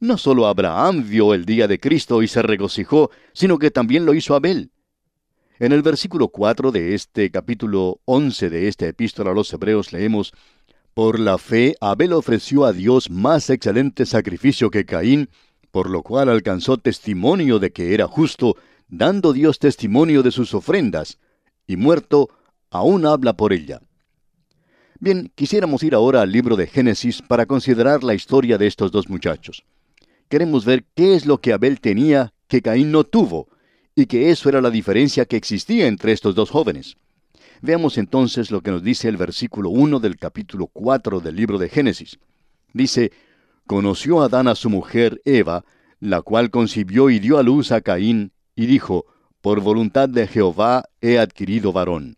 No 0.00 0.16
solo 0.18 0.46
Abraham 0.46 1.04
vio 1.08 1.34
el 1.34 1.44
día 1.44 1.66
de 1.66 1.80
Cristo 1.80 2.22
y 2.22 2.28
se 2.28 2.42
regocijó, 2.42 3.10
sino 3.32 3.58
que 3.58 3.70
también 3.70 4.04
lo 4.04 4.14
hizo 4.14 4.34
Abel. 4.34 4.70
En 5.58 5.72
el 5.72 5.82
versículo 5.82 6.28
4 6.28 6.70
de 6.70 6.94
este 6.94 7.30
capítulo 7.30 8.00
11 8.04 8.48
de 8.48 8.68
esta 8.68 8.86
epístola 8.86 9.32
a 9.32 9.34
los 9.34 9.52
Hebreos 9.52 9.92
leemos, 9.92 10.32
Por 10.94 11.18
la 11.18 11.36
fe 11.36 11.74
Abel 11.80 12.12
ofreció 12.12 12.64
a 12.64 12.72
Dios 12.72 13.10
más 13.10 13.50
excelente 13.50 14.06
sacrificio 14.06 14.70
que 14.70 14.84
Caín, 14.84 15.28
por 15.78 15.90
lo 15.90 16.02
cual 16.02 16.28
alcanzó 16.28 16.76
testimonio 16.76 17.60
de 17.60 17.70
que 17.70 17.94
era 17.94 18.08
justo, 18.08 18.56
dando 18.88 19.32
Dios 19.32 19.60
testimonio 19.60 20.24
de 20.24 20.32
sus 20.32 20.52
ofrendas, 20.52 21.20
y 21.68 21.76
muerto, 21.76 22.30
aún 22.68 23.06
habla 23.06 23.36
por 23.36 23.52
ella. 23.52 23.80
Bien, 24.98 25.30
quisiéramos 25.36 25.84
ir 25.84 25.94
ahora 25.94 26.22
al 26.22 26.32
libro 26.32 26.56
de 26.56 26.66
Génesis 26.66 27.22
para 27.22 27.46
considerar 27.46 28.02
la 28.02 28.14
historia 28.14 28.58
de 28.58 28.66
estos 28.66 28.90
dos 28.90 29.08
muchachos. 29.08 29.62
Queremos 30.28 30.64
ver 30.64 30.84
qué 30.96 31.14
es 31.14 31.26
lo 31.26 31.38
que 31.38 31.52
Abel 31.52 31.78
tenía 31.78 32.32
que 32.48 32.60
Caín 32.60 32.90
no 32.90 33.04
tuvo, 33.04 33.46
y 33.94 34.06
que 34.06 34.32
eso 34.32 34.48
era 34.48 34.60
la 34.60 34.70
diferencia 34.70 35.26
que 35.26 35.36
existía 35.36 35.86
entre 35.86 36.10
estos 36.10 36.34
dos 36.34 36.50
jóvenes. 36.50 36.96
Veamos 37.62 37.98
entonces 37.98 38.50
lo 38.50 38.62
que 38.62 38.72
nos 38.72 38.82
dice 38.82 39.06
el 39.06 39.16
versículo 39.16 39.70
1 39.70 40.00
del 40.00 40.16
capítulo 40.16 40.66
4 40.66 41.20
del 41.20 41.36
libro 41.36 41.56
de 41.56 41.68
Génesis. 41.68 42.18
Dice, 42.72 43.12
Conoció 43.68 44.22
Adán 44.22 44.48
a 44.48 44.54
su 44.54 44.70
mujer 44.70 45.20
Eva, 45.26 45.66
la 46.00 46.22
cual 46.22 46.48
concibió 46.48 47.10
y 47.10 47.18
dio 47.18 47.36
a 47.36 47.42
luz 47.42 47.70
a 47.70 47.82
Caín, 47.82 48.32
y 48.56 48.64
dijo, 48.64 49.04
Por 49.42 49.60
voluntad 49.60 50.08
de 50.08 50.26
Jehová 50.26 50.84
he 51.02 51.18
adquirido 51.18 51.70
varón. 51.70 52.16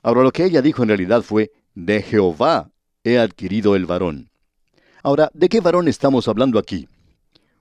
Ahora 0.00 0.22
lo 0.22 0.30
que 0.30 0.44
ella 0.44 0.62
dijo 0.62 0.84
en 0.84 0.90
realidad 0.90 1.22
fue, 1.22 1.50
De 1.74 2.02
Jehová 2.02 2.70
he 3.02 3.18
adquirido 3.18 3.74
el 3.74 3.84
varón. 3.84 4.30
Ahora, 5.02 5.28
¿de 5.34 5.48
qué 5.48 5.60
varón 5.60 5.88
estamos 5.88 6.28
hablando 6.28 6.60
aquí? 6.60 6.88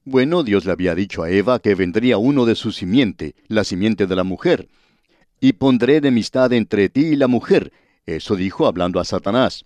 Bueno, 0.05 0.43
Dios 0.43 0.63
le 0.63 0.71
había 0.71 0.93
dicho 0.93 1.23
a 1.23 1.31
Eva 1.31 1.57
que 1.57 1.73
vendría 1.73 2.19
uno 2.19 2.45
de 2.45 2.53
su 2.53 2.71
simiente, 2.71 3.33
la 3.47 3.63
simiente 3.63 4.05
de 4.05 4.15
la 4.15 4.23
mujer. 4.23 4.69
Y 5.39 5.53
pondré 5.53 5.97
enemistad 5.97 6.53
entre 6.53 6.89
ti 6.89 7.05
y 7.05 7.15
la 7.15 7.27
mujer, 7.27 7.73
eso 8.05 8.35
dijo 8.35 8.67
hablando 8.67 8.99
a 8.99 9.03
Satanás. 9.03 9.65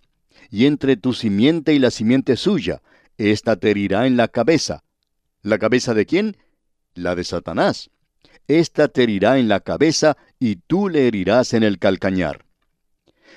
Y 0.50 0.66
entre 0.66 0.96
tu 0.96 1.12
simiente 1.12 1.74
y 1.74 1.80
la 1.80 1.92
simiente 1.92 2.38
suya, 2.38 2.82
ésta 3.18 3.56
te 3.56 3.72
herirá 3.72 4.08
en 4.08 4.18
la 4.18 4.28
cabeza. 4.28 4.84
¿La 5.42 5.58
cabeza 5.58 5.94
de 5.94 6.06
quién? 6.06 6.38
La 6.94 7.16
de 7.16 7.24
Satanás. 7.24 7.90
Esta 8.48 8.88
te 8.88 9.04
herirá 9.04 9.40
en 9.40 9.48
la 9.48 9.60
cabeza 9.60 10.18
y 10.40 10.58
tú 10.58 10.90
le 10.90 11.08
herirás 11.08 11.54
en 11.54 11.64
el 11.64 11.80
calcañar. 11.80 12.46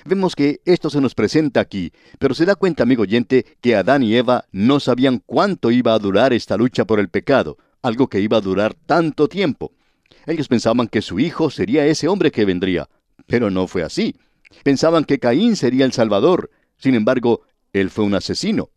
Vemos 0.05 0.35
que 0.35 0.61
esto 0.65 0.89
se 0.89 1.01
nos 1.01 1.13
presenta 1.13 1.59
aquí, 1.59 1.91
pero 2.17 2.33
se 2.33 2.45
da 2.45 2.55
cuenta, 2.55 2.83
amigo 2.83 3.03
oyente, 3.03 3.45
que 3.61 3.75
Adán 3.75 4.03
y 4.03 4.15
Eva 4.15 4.45
no 4.51 4.79
sabían 4.79 5.21
cuánto 5.25 5.69
iba 5.69 5.93
a 5.93 5.99
durar 5.99 6.33
esta 6.33 6.57
lucha 6.57 6.85
por 6.85 6.99
el 6.99 7.09
pecado, 7.09 7.57
algo 7.81 8.07
que 8.07 8.19
iba 8.19 8.37
a 8.37 8.41
durar 8.41 8.73
tanto 8.73 9.27
tiempo. 9.27 9.73
Ellos 10.25 10.47
pensaban 10.47 10.87
que 10.87 11.01
su 11.01 11.19
hijo 11.19 11.49
sería 11.49 11.85
ese 11.85 12.07
hombre 12.07 12.31
que 12.31 12.45
vendría, 12.45 12.89
pero 13.27 13.49
no 13.49 13.67
fue 13.67 13.83
así. 13.83 14.15
Pensaban 14.63 15.05
que 15.05 15.19
Caín 15.19 15.55
sería 15.55 15.85
el 15.85 15.93
Salvador, 15.93 16.49
sin 16.77 16.95
embargo, 16.95 17.41
él 17.73 17.89
fue 17.89 18.05
un 18.05 18.15
asesino. 18.15 18.69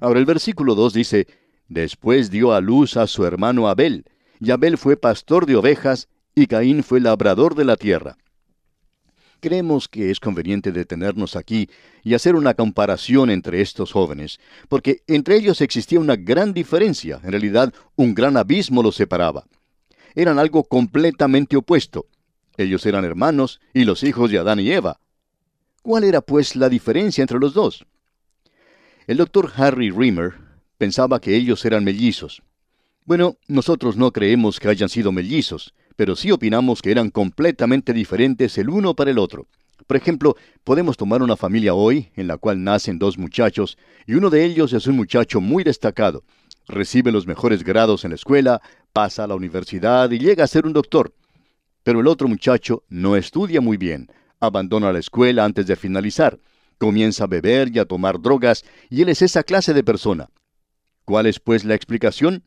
Ahora 0.00 0.20
el 0.20 0.26
versículo 0.26 0.74
2 0.74 0.92
dice, 0.92 1.26
Después 1.68 2.30
dio 2.30 2.52
a 2.52 2.60
luz 2.60 2.96
a 2.96 3.06
su 3.06 3.24
hermano 3.24 3.68
Abel, 3.68 4.04
y 4.40 4.50
Abel 4.50 4.78
fue 4.78 4.96
pastor 4.96 5.46
de 5.46 5.56
ovejas, 5.56 6.08
y 6.34 6.46
Caín 6.46 6.82
fue 6.82 7.00
labrador 7.00 7.54
de 7.54 7.64
la 7.64 7.76
tierra. 7.76 8.16
Creemos 9.40 9.88
que 9.88 10.10
es 10.10 10.20
conveniente 10.20 10.72
detenernos 10.72 11.36
aquí 11.36 11.68
y 12.02 12.14
hacer 12.14 12.36
una 12.36 12.54
comparación 12.54 13.30
entre 13.30 13.60
estos 13.60 13.92
jóvenes, 13.92 14.38
porque 14.68 15.02
entre 15.06 15.36
ellos 15.36 15.60
existía 15.60 16.00
una 16.00 16.16
gran 16.16 16.52
diferencia, 16.52 17.20
en 17.22 17.30
realidad 17.30 17.72
un 17.96 18.14
gran 18.14 18.36
abismo 18.36 18.82
los 18.82 18.96
separaba. 18.96 19.46
Eran 20.14 20.38
algo 20.38 20.64
completamente 20.64 21.56
opuesto. 21.56 22.06
Ellos 22.56 22.86
eran 22.86 23.04
hermanos 23.04 23.60
y 23.74 23.84
los 23.84 24.02
hijos 24.02 24.30
de 24.30 24.38
Adán 24.38 24.60
y 24.60 24.70
Eva. 24.70 25.00
¿Cuál 25.82 26.04
era 26.04 26.22
pues 26.22 26.56
la 26.56 26.68
diferencia 26.68 27.22
entre 27.22 27.38
los 27.38 27.52
dos? 27.52 27.84
El 29.06 29.18
doctor 29.18 29.52
Harry 29.54 29.90
Rimmer 29.90 30.34
pensaba 30.78 31.20
que 31.20 31.36
ellos 31.36 31.64
eran 31.64 31.84
mellizos. 31.84 32.42
Bueno, 33.04 33.36
nosotros 33.46 33.96
no 33.96 34.10
creemos 34.10 34.58
que 34.58 34.66
hayan 34.66 34.88
sido 34.88 35.12
mellizos, 35.12 35.74
pero 35.94 36.16
sí 36.16 36.32
opinamos 36.32 36.82
que 36.82 36.90
eran 36.90 37.10
completamente 37.10 37.92
diferentes 37.92 38.58
el 38.58 38.68
uno 38.68 38.94
para 38.94 39.12
el 39.12 39.18
otro. 39.18 39.46
Por 39.86 39.96
ejemplo, 39.96 40.34
podemos 40.64 40.96
tomar 40.96 41.22
una 41.22 41.36
familia 41.36 41.72
hoy 41.72 42.10
en 42.16 42.26
la 42.26 42.36
cual 42.36 42.64
nacen 42.64 42.98
dos 42.98 43.16
muchachos 43.16 43.78
y 44.08 44.14
uno 44.14 44.28
de 44.28 44.44
ellos 44.44 44.72
es 44.72 44.88
un 44.88 44.96
muchacho 44.96 45.40
muy 45.40 45.62
destacado. 45.62 46.24
Recibe 46.66 47.12
los 47.12 47.28
mejores 47.28 47.62
grados 47.62 48.04
en 48.04 48.10
la 48.10 48.16
escuela, 48.16 48.60
pasa 48.92 49.22
a 49.22 49.28
la 49.28 49.36
universidad 49.36 50.10
y 50.10 50.18
llega 50.18 50.42
a 50.42 50.48
ser 50.48 50.66
un 50.66 50.72
doctor. 50.72 51.14
Pero 51.84 52.00
el 52.00 52.08
otro 52.08 52.26
muchacho 52.26 52.82
no 52.88 53.14
estudia 53.14 53.60
muy 53.60 53.76
bien, 53.76 54.10
abandona 54.40 54.92
la 54.92 54.98
escuela 54.98 55.44
antes 55.44 55.68
de 55.68 55.76
finalizar, 55.76 56.40
comienza 56.78 57.24
a 57.24 57.28
beber 57.28 57.74
y 57.74 57.78
a 57.78 57.84
tomar 57.84 58.20
drogas 58.20 58.64
y 58.90 59.02
él 59.02 59.08
es 59.08 59.22
esa 59.22 59.42
clase 59.42 59.74
de 59.74 59.84
persona. 59.84 60.28
¿Cuál 61.04 61.26
es 61.26 61.40
pues 61.40 61.64
la 61.64 61.74
explicación? 61.74 62.44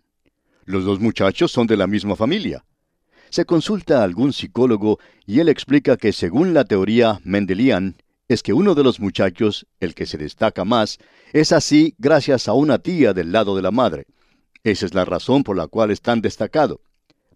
Los 0.65 0.85
dos 0.85 0.99
muchachos 0.99 1.51
son 1.51 1.67
de 1.67 1.77
la 1.77 1.87
misma 1.87 2.15
familia. 2.15 2.65
Se 3.29 3.45
consulta 3.45 4.01
a 4.01 4.03
algún 4.03 4.33
psicólogo 4.33 4.99
y 5.25 5.39
él 5.39 5.49
explica 5.49 5.97
que 5.97 6.11
según 6.11 6.53
la 6.53 6.65
teoría 6.65 7.19
Mendelian, 7.23 7.95
es 8.27 8.43
que 8.43 8.53
uno 8.53 8.75
de 8.75 8.83
los 8.83 8.99
muchachos, 8.99 9.65
el 9.79 9.95
que 9.95 10.05
se 10.05 10.17
destaca 10.17 10.63
más, 10.63 10.99
es 11.33 11.51
así 11.51 11.95
gracias 11.97 12.47
a 12.47 12.53
una 12.53 12.77
tía 12.77 13.13
del 13.13 13.31
lado 13.31 13.55
de 13.55 13.63
la 13.63 13.71
madre. 13.71 14.05
Esa 14.63 14.85
es 14.85 14.93
la 14.93 15.05
razón 15.05 15.43
por 15.43 15.57
la 15.57 15.67
cual 15.67 15.89
es 15.89 16.01
tan 16.01 16.21
destacado. 16.21 16.81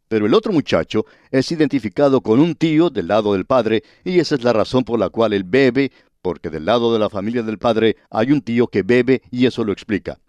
Pero 0.07 0.27
el 0.27 0.33
otro 0.35 0.53
muchacho 0.53 1.05
es 1.31 1.51
identificado 1.51 2.21
con 2.21 2.39
un 2.39 2.53
tío 2.53 2.91
del 2.91 3.07
lado 3.07 3.33
del 3.33 3.45
padre 3.45 3.83
y 4.03 4.19
esa 4.19 4.35
es 4.35 4.43
la 4.43 4.53
razón 4.53 4.83
por 4.83 4.99
la 4.99 5.09
cual 5.09 5.33
él 5.33 5.43
bebe, 5.43 5.91
porque 6.23 6.49
del 6.49 6.65
lado 6.65 6.93
de 6.93 6.99
la 6.99 7.09
familia 7.09 7.43
del 7.43 7.59
padre 7.59 7.97
hay 8.09 8.31
un 8.31 8.41
tío 8.41 8.67
que 8.67 8.81
bebe 8.81 9.21
y 9.29 9.45
eso 9.45 9.63
lo 9.63 9.73
explica. 9.73 10.19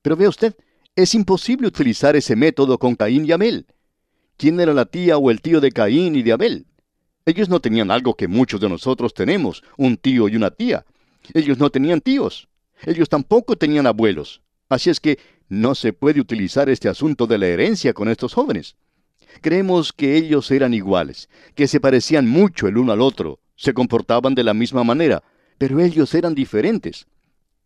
Pero 0.00 0.16
ve 0.16 0.28
usted, 0.28 0.54
es 0.96 1.14
imposible 1.14 1.66
utilizar 1.66 2.16
ese 2.16 2.36
método 2.36 2.78
con 2.78 2.94
Caín 2.94 3.26
y 3.26 3.32
Abel. 3.32 3.66
¿Quién 4.36 4.60
era 4.60 4.72
la 4.72 4.86
tía 4.86 5.18
o 5.18 5.30
el 5.30 5.42
tío 5.42 5.60
de 5.60 5.72
Caín 5.72 6.14
y 6.14 6.22
de 6.22 6.32
Abel? 6.32 6.66
Ellos 7.26 7.48
no 7.48 7.60
tenían 7.60 7.90
algo 7.90 8.14
que 8.14 8.28
muchos 8.28 8.60
de 8.60 8.68
nosotros 8.68 9.12
tenemos, 9.12 9.62
un 9.76 9.96
tío 9.96 10.28
y 10.28 10.36
una 10.36 10.50
tía. 10.50 10.86
Ellos 11.34 11.58
no 11.58 11.70
tenían 11.70 12.00
tíos. 12.00 12.48
Ellos 12.84 13.08
tampoco 13.08 13.56
tenían 13.56 13.86
abuelos. 13.86 14.40
Así 14.68 14.88
es 14.88 15.00
que 15.00 15.18
no 15.48 15.74
se 15.74 15.92
puede 15.92 16.20
utilizar 16.20 16.68
este 16.68 16.88
asunto 16.88 17.26
de 17.26 17.38
la 17.38 17.48
herencia 17.48 17.92
con 17.92 18.08
estos 18.08 18.34
jóvenes. 18.34 18.76
Creemos 19.40 19.92
que 19.92 20.16
ellos 20.16 20.50
eran 20.50 20.74
iguales, 20.74 21.28
que 21.54 21.66
se 21.66 21.80
parecían 21.80 22.28
mucho 22.28 22.68
el 22.68 22.78
uno 22.78 22.92
al 22.92 23.00
otro, 23.00 23.40
se 23.62 23.74
comportaban 23.74 24.34
de 24.34 24.42
la 24.42 24.54
misma 24.54 24.82
manera, 24.82 25.22
pero 25.56 25.78
ellos 25.78 26.12
eran 26.16 26.34
diferentes. 26.34 27.06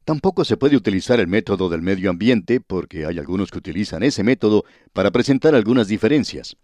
Tampoco 0.04 0.44
se 0.44 0.58
puede 0.58 0.76
utilizar 0.76 1.20
el 1.20 1.26
método 1.26 1.70
del 1.70 1.80
medio 1.80 2.10
ambiente 2.10 2.60
porque 2.60 3.06
hay 3.06 3.18
algunos 3.18 3.50
que 3.50 3.56
utilizan 3.56 4.02
ese 4.02 4.22
método 4.22 4.66
para 4.92 5.10
presentar 5.10 5.54
algunas 5.54 5.88
diferencias. 5.88 6.58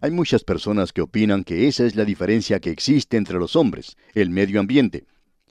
Hay 0.00 0.10
muchas 0.10 0.42
personas 0.42 0.92
que 0.92 1.02
opinan 1.02 1.44
que 1.44 1.68
esa 1.68 1.86
es 1.86 1.94
la 1.94 2.04
diferencia 2.04 2.58
que 2.58 2.70
existe 2.70 3.16
entre 3.16 3.38
los 3.38 3.54
hombres, 3.54 3.96
el 4.12 4.30
medio 4.30 4.58
ambiente. 4.58 5.04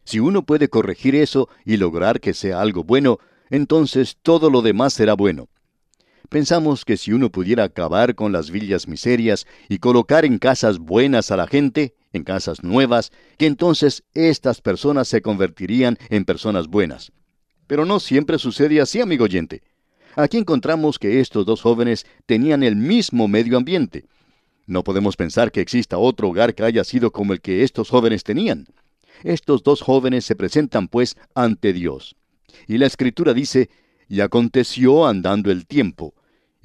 Si 0.03 0.19
uno 0.19 0.43
puede 0.43 0.67
corregir 0.67 1.15
eso 1.15 1.47
y 1.63 1.77
lograr 1.77 2.19
que 2.19 2.33
sea 2.33 2.59
algo 2.59 2.83
bueno, 2.83 3.19
entonces 3.49 4.17
todo 4.21 4.49
lo 4.49 4.61
demás 4.61 4.91
será 4.95 5.13
bueno. 5.13 5.47
Pensamos 6.27 6.83
que 6.83 6.97
si 6.97 7.13
uno 7.13 7.31
pudiera 7.31 7.63
acabar 7.63 8.15
con 8.15 8.33
las 8.33 8.51
villas 8.51 8.89
miserias 8.89 9.47
y 9.69 9.77
colocar 9.77 10.25
en 10.25 10.39
casas 10.39 10.79
buenas 10.79 11.31
a 11.31 11.37
la 11.37 11.47
gente, 11.47 11.95
en 12.13 12.24
casas 12.24 12.63
nuevas, 12.63 13.12
que 13.38 13.48
entonces 13.48 14.03
estas 14.13 14.62
personas 14.62 15.08
se 15.08 15.22
convertirían 15.22 15.98
en 16.10 16.25
personas 16.25 16.67
buenas. 16.67 17.12
Pero 17.67 17.86
no 17.86 18.00
siempre 18.00 18.38
sucede 18.39 18.79
así, 18.79 19.01
amigo 19.01 19.25
oyente. 19.25 19.63
Aquí 20.15 20.38
encontramos 20.38 21.00
que 21.00 21.20
estos 21.20 21.46
dos 21.46 21.62
jóvenes 21.62 22.05
tenían 22.25 22.63
el 22.63 22.75
mismo 22.75 23.27
medio 23.27 23.58
ambiente. 23.58 24.05
No 24.65 24.84
podemos 24.84 25.17
pensar 25.17 25.51
que 25.51 25.62
exista 25.62 25.98
otro 25.98 26.29
hogar 26.29 26.55
que 26.55 26.63
haya 26.63 26.84
sido 26.84 27.12
como 27.12 27.34
el 27.34 27.41
que 27.41 27.63
estos 27.63 27.89
jóvenes 27.89 28.24
tenían. 28.24 28.67
Estos 29.24 29.63
dos 29.63 29.82
jóvenes 29.82 30.25
se 30.25 30.36
presentan 30.36 30.88
pues 30.88 31.17
ante 31.34 31.74
Dios. 31.74 32.15
Y 32.67 32.77
la 32.77 32.86
escritura 32.86 33.34
dice, 33.34 33.70
y 34.08 34.22
aconteció 34.22 35.08
andando 35.08 35.51
el 35.51 35.65
tiempo. 35.65 36.13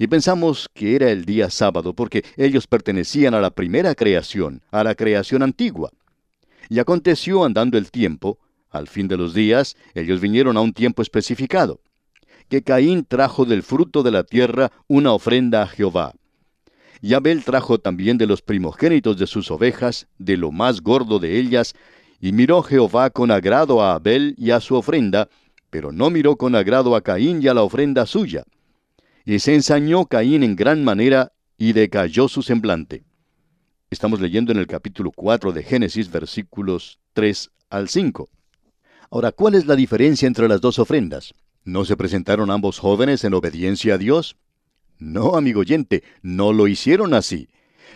Y 0.01 0.07
pensamos 0.07 0.69
que 0.73 0.95
era 0.95 1.11
el 1.11 1.25
día 1.25 1.49
sábado 1.49 1.93
porque 1.93 2.23
ellos 2.37 2.67
pertenecían 2.67 3.33
a 3.33 3.41
la 3.41 3.49
primera 3.49 3.93
creación, 3.95 4.61
a 4.71 4.81
la 4.81 4.95
creación 4.95 5.43
antigua. 5.43 5.91
Y 6.69 6.79
aconteció 6.79 7.43
andando 7.43 7.77
el 7.77 7.91
tiempo, 7.91 8.39
al 8.69 8.87
fin 8.87 9.09
de 9.09 9.17
los 9.17 9.33
días, 9.33 9.75
ellos 9.93 10.21
vinieron 10.21 10.55
a 10.55 10.61
un 10.61 10.71
tiempo 10.71 11.01
especificado, 11.01 11.81
que 12.47 12.63
Caín 12.63 13.03
trajo 13.03 13.43
del 13.43 13.61
fruto 13.61 14.01
de 14.01 14.11
la 14.11 14.23
tierra 14.23 14.71
una 14.87 15.11
ofrenda 15.11 15.63
a 15.63 15.67
Jehová. 15.67 16.13
Y 17.01 17.13
Abel 17.13 17.43
trajo 17.43 17.77
también 17.77 18.17
de 18.17 18.25
los 18.25 18.41
primogénitos 18.41 19.17
de 19.17 19.27
sus 19.27 19.51
ovejas, 19.51 20.07
de 20.17 20.37
lo 20.37 20.53
más 20.53 20.79
gordo 20.79 21.19
de 21.19 21.37
ellas, 21.37 21.73
y 22.21 22.31
miró 22.31 22.63
Jehová 22.63 23.09
con 23.09 23.31
agrado 23.31 23.81
a 23.81 23.95
Abel 23.95 24.33
y 24.37 24.51
a 24.51 24.61
su 24.61 24.75
ofrenda, 24.75 25.27
pero 25.69 25.91
no 25.91 26.09
miró 26.09 26.37
con 26.37 26.55
agrado 26.55 26.95
a 26.95 27.01
Caín 27.01 27.41
y 27.41 27.49
a 27.49 27.53
la 27.53 27.63
ofrenda 27.63 28.05
suya. 28.05 28.45
Y 29.29 29.37
se 29.37 29.53
ensañó 29.53 30.07
Caín 30.07 30.41
en 30.41 30.55
gran 30.55 30.83
manera, 30.83 31.33
y 31.55 31.73
decayó 31.73 32.27
su 32.27 32.41
semblante. 32.41 33.03
Estamos 33.91 34.19
leyendo 34.19 34.51
en 34.51 34.57
el 34.57 34.65
capítulo 34.65 35.11
4 35.11 35.51
de 35.51 35.61
Génesis, 35.61 36.09
versículos 36.09 36.97
3 37.13 37.51
al 37.69 37.89
5. 37.89 38.27
Ahora, 39.11 39.31
¿cuál 39.31 39.53
es 39.53 39.67
la 39.67 39.75
diferencia 39.75 40.25
entre 40.25 40.47
las 40.47 40.61
dos 40.61 40.79
ofrendas? 40.79 41.35
¿No 41.63 41.85
se 41.85 41.95
presentaron 41.95 42.49
ambos 42.49 42.79
jóvenes 42.79 43.23
en 43.23 43.35
obediencia 43.35 43.93
a 43.93 43.97
Dios? 43.99 44.35
No, 44.97 45.35
amigo 45.35 45.59
oyente, 45.59 46.01
no 46.23 46.51
lo 46.51 46.67
hicieron 46.67 47.13
así. 47.13 47.49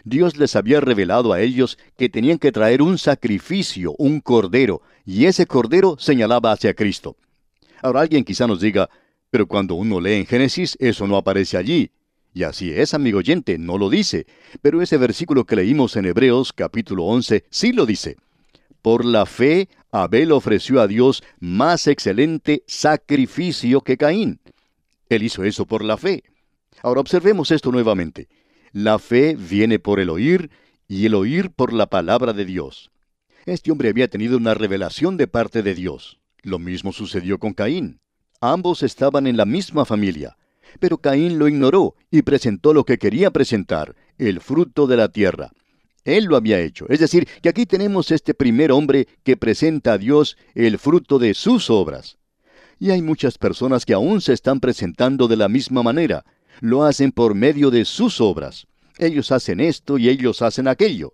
Dios 0.04 0.38
les 0.38 0.56
había 0.56 0.82
revelado 0.82 1.34
a 1.34 1.42
ellos 1.42 1.80
que 1.98 2.10
tenían 2.10 2.38
que 2.38 2.52
traer 2.52 2.84
un 2.84 3.00
sacrificio, 3.00 3.96
un 3.98 4.20
cordero, 4.20 4.84
y 5.04 5.26
ese 5.26 5.48
cordero 5.48 5.96
señalaba 5.98 6.52
hacia 6.52 6.76
Cristo. 6.76 7.18
Ahora 7.82 8.02
alguien 8.02 8.24
quizá 8.24 8.46
nos 8.46 8.60
diga, 8.60 8.88
pero 9.34 9.48
cuando 9.48 9.74
uno 9.74 10.00
lee 10.00 10.14
en 10.14 10.28
Génesis, 10.28 10.78
eso 10.80 11.08
no 11.08 11.18
aparece 11.18 11.58
allí. 11.58 11.90
Y 12.36 12.44
así 12.44 12.72
es, 12.72 12.94
amigo 12.94 13.18
oyente, 13.18 13.58
no 13.58 13.80
lo 13.80 13.90
dice. 13.90 14.28
Pero 14.62 14.80
ese 14.80 14.96
versículo 14.98 15.46
que 15.46 15.56
leímos 15.56 15.96
en 15.96 16.06
Hebreos 16.06 16.54
capítulo 16.54 17.06
11 17.06 17.44
sí 17.50 17.72
lo 17.72 17.88
dice. 17.88 18.18
Por 18.84 19.04
la 19.04 19.26
fe, 19.26 19.70
Abel 19.92 20.32
ofreció 20.34 20.82
a 20.82 20.88
Dios 20.88 21.24
más 21.40 21.88
excelente 21.88 22.62
sacrificio 22.68 23.82
que 23.82 23.98
Caín. 23.98 24.40
Él 25.10 25.24
hizo 25.24 25.44
eso 25.44 25.66
por 25.66 25.84
la 25.84 25.98
fe. 25.98 26.24
Ahora 26.84 27.02
observemos 27.02 27.50
esto 27.50 27.72
nuevamente. 27.72 28.28
La 28.72 29.00
fe 29.00 29.36
viene 29.36 29.80
por 29.80 30.00
el 30.00 30.12
oír 30.12 30.52
y 30.88 31.08
el 31.08 31.16
oír 31.16 31.50
por 31.50 31.74
la 31.74 31.88
palabra 31.88 32.34
de 32.34 32.46
Dios. 32.46 32.92
Este 33.48 33.72
hombre 33.72 33.90
había 33.90 34.10
tenido 34.10 34.38
una 34.38 34.54
revelación 34.54 35.18
de 35.18 35.26
parte 35.26 35.64
de 35.64 35.74
Dios. 35.74 36.20
Lo 36.44 36.60
mismo 36.60 36.94
sucedió 36.94 37.40
con 37.40 37.54
Caín. 37.54 38.00
Ambos 38.46 38.84
estaban 38.84 39.26
en 39.26 39.38
la 39.38 39.46
misma 39.46 39.86
familia. 39.86 40.36
Pero 40.82 40.98
Caín 40.98 41.40
lo 41.40 41.48
ignoró 41.48 41.96
y 42.12 42.24
presentó 42.24 42.74
lo 42.74 42.84
que 42.84 42.98
quería 42.98 43.32
presentar, 43.32 43.96
el 44.18 44.42
fruto 44.42 44.86
de 44.86 44.98
la 44.98 45.08
tierra. 45.08 45.54
Él 46.04 46.26
lo 46.26 46.36
había 46.36 46.60
hecho. 46.60 46.86
Es 46.90 47.00
decir, 47.00 47.26
que 47.42 47.48
aquí 47.48 47.66
tenemos 47.66 48.12
este 48.12 48.34
primer 48.34 48.74
hombre 48.74 49.08
que 49.24 49.38
presenta 49.38 49.94
a 49.94 49.98
Dios 49.98 50.36
el 50.56 50.78
fruto 50.78 51.20
de 51.20 51.36
sus 51.36 51.70
obras. 51.70 52.18
Y 52.80 52.92
hay 52.92 53.02
muchas 53.02 53.38
personas 53.38 53.86
que 53.86 53.94
aún 53.94 54.20
se 54.20 54.34
están 54.34 54.60
presentando 54.60 55.30
de 55.30 55.38
la 55.38 55.48
misma 55.48 55.82
manera. 55.82 56.26
Lo 56.60 56.84
hacen 56.84 57.14
por 57.14 57.36
medio 57.36 57.72
de 57.72 57.86
sus 57.86 58.20
obras. 58.20 58.68
Ellos 58.98 59.32
hacen 59.32 59.62
esto 59.62 59.98
y 59.98 60.10
ellos 60.10 60.42
hacen 60.42 60.68
aquello. 60.68 61.14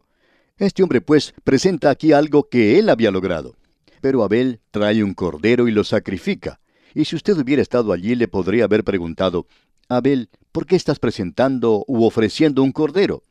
Este 0.58 0.82
hombre 0.82 1.00
pues 1.00 1.36
presenta 1.44 1.92
aquí 1.92 2.12
algo 2.12 2.50
que 2.50 2.80
él 2.80 2.90
había 2.90 3.12
logrado. 3.12 3.56
Pero 4.02 4.24
Abel 4.24 4.62
trae 4.72 5.04
un 5.04 5.14
cordero 5.14 5.68
y 5.68 5.72
lo 5.72 5.84
sacrifica. 5.84 6.60
Y 6.94 7.06
si 7.06 7.16
usted 7.16 7.38
hubiera 7.38 7.62
estado 7.62 7.92
allí, 7.92 8.16
le 8.16 8.28
podría 8.28 8.66
haber 8.66 8.84
preguntado, 8.84 9.48
Abel, 9.88 10.30
¿por 10.52 10.66
qué 10.66 10.76
estás 10.76 11.00
presentando 11.00 11.84
u 11.88 12.04
ofreciendo 12.04 12.64
un 12.64 12.72
cordero? 12.72 13.24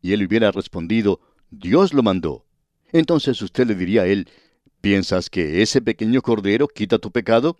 Y 0.00 0.12
él 0.12 0.26
hubiera 0.26 0.50
respondido, 0.50 1.20
Dios 1.50 1.92
lo 1.92 2.02
mandó. 2.02 2.44
Entonces 2.92 3.40
usted 3.42 3.66
le 3.66 3.74
diría 3.74 4.02
a 4.02 4.06
él, 4.06 4.28
¿piensas 4.80 5.30
que 5.30 5.62
ese 5.62 5.82
pequeño 5.82 6.22
cordero 6.22 6.68
quita 6.68 6.98
tu 6.98 7.10
pecado? 7.10 7.56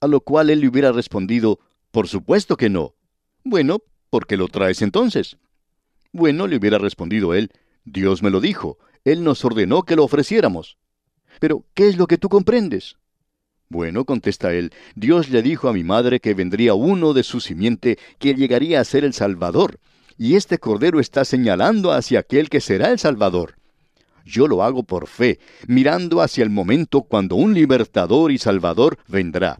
A 0.00 0.06
lo 0.06 0.20
cual 0.20 0.50
él 0.50 0.60
le 0.60 0.68
hubiera 0.68 0.92
respondido, 0.92 1.60
por 1.90 2.08
supuesto 2.08 2.56
que 2.56 2.68
no. 2.68 2.94
Bueno, 3.44 3.78
¿por 4.10 4.26
qué 4.26 4.36
lo 4.36 4.48
traes 4.48 4.82
entonces? 4.82 5.36
Bueno, 6.12 6.46
le 6.46 6.56
hubiera 6.56 6.78
respondido 6.78 7.34
él, 7.34 7.52
Dios 7.84 8.22
me 8.22 8.30
lo 8.30 8.40
dijo, 8.40 8.78
Él 9.04 9.22
nos 9.22 9.44
ordenó 9.44 9.84
que 9.84 9.96
lo 9.96 10.04
ofreciéramos. 10.04 10.76
Pero, 11.38 11.64
¿qué 11.74 11.88
es 11.88 11.96
lo 11.96 12.06
que 12.06 12.18
tú 12.18 12.28
comprendes? 12.28 12.96
Bueno, 13.68 14.04
contesta 14.04 14.52
él, 14.54 14.72
Dios 14.94 15.28
le 15.28 15.42
dijo 15.42 15.68
a 15.68 15.72
mi 15.72 15.82
madre 15.82 16.20
que 16.20 16.34
vendría 16.34 16.74
uno 16.74 17.12
de 17.12 17.24
su 17.24 17.40
simiente 17.40 17.98
que 18.18 18.34
llegaría 18.34 18.80
a 18.80 18.84
ser 18.84 19.04
el 19.04 19.12
Salvador, 19.12 19.80
y 20.16 20.36
este 20.36 20.58
cordero 20.58 21.00
está 21.00 21.24
señalando 21.24 21.92
hacia 21.92 22.20
aquel 22.20 22.48
que 22.48 22.60
será 22.60 22.90
el 22.90 23.00
Salvador. 23.00 23.56
Yo 24.24 24.46
lo 24.46 24.62
hago 24.62 24.84
por 24.84 25.08
fe, 25.08 25.40
mirando 25.66 26.20
hacia 26.20 26.44
el 26.44 26.50
momento 26.50 27.02
cuando 27.02 27.34
un 27.36 27.54
libertador 27.54 28.32
y 28.32 28.38
salvador 28.38 28.98
vendrá. 29.06 29.58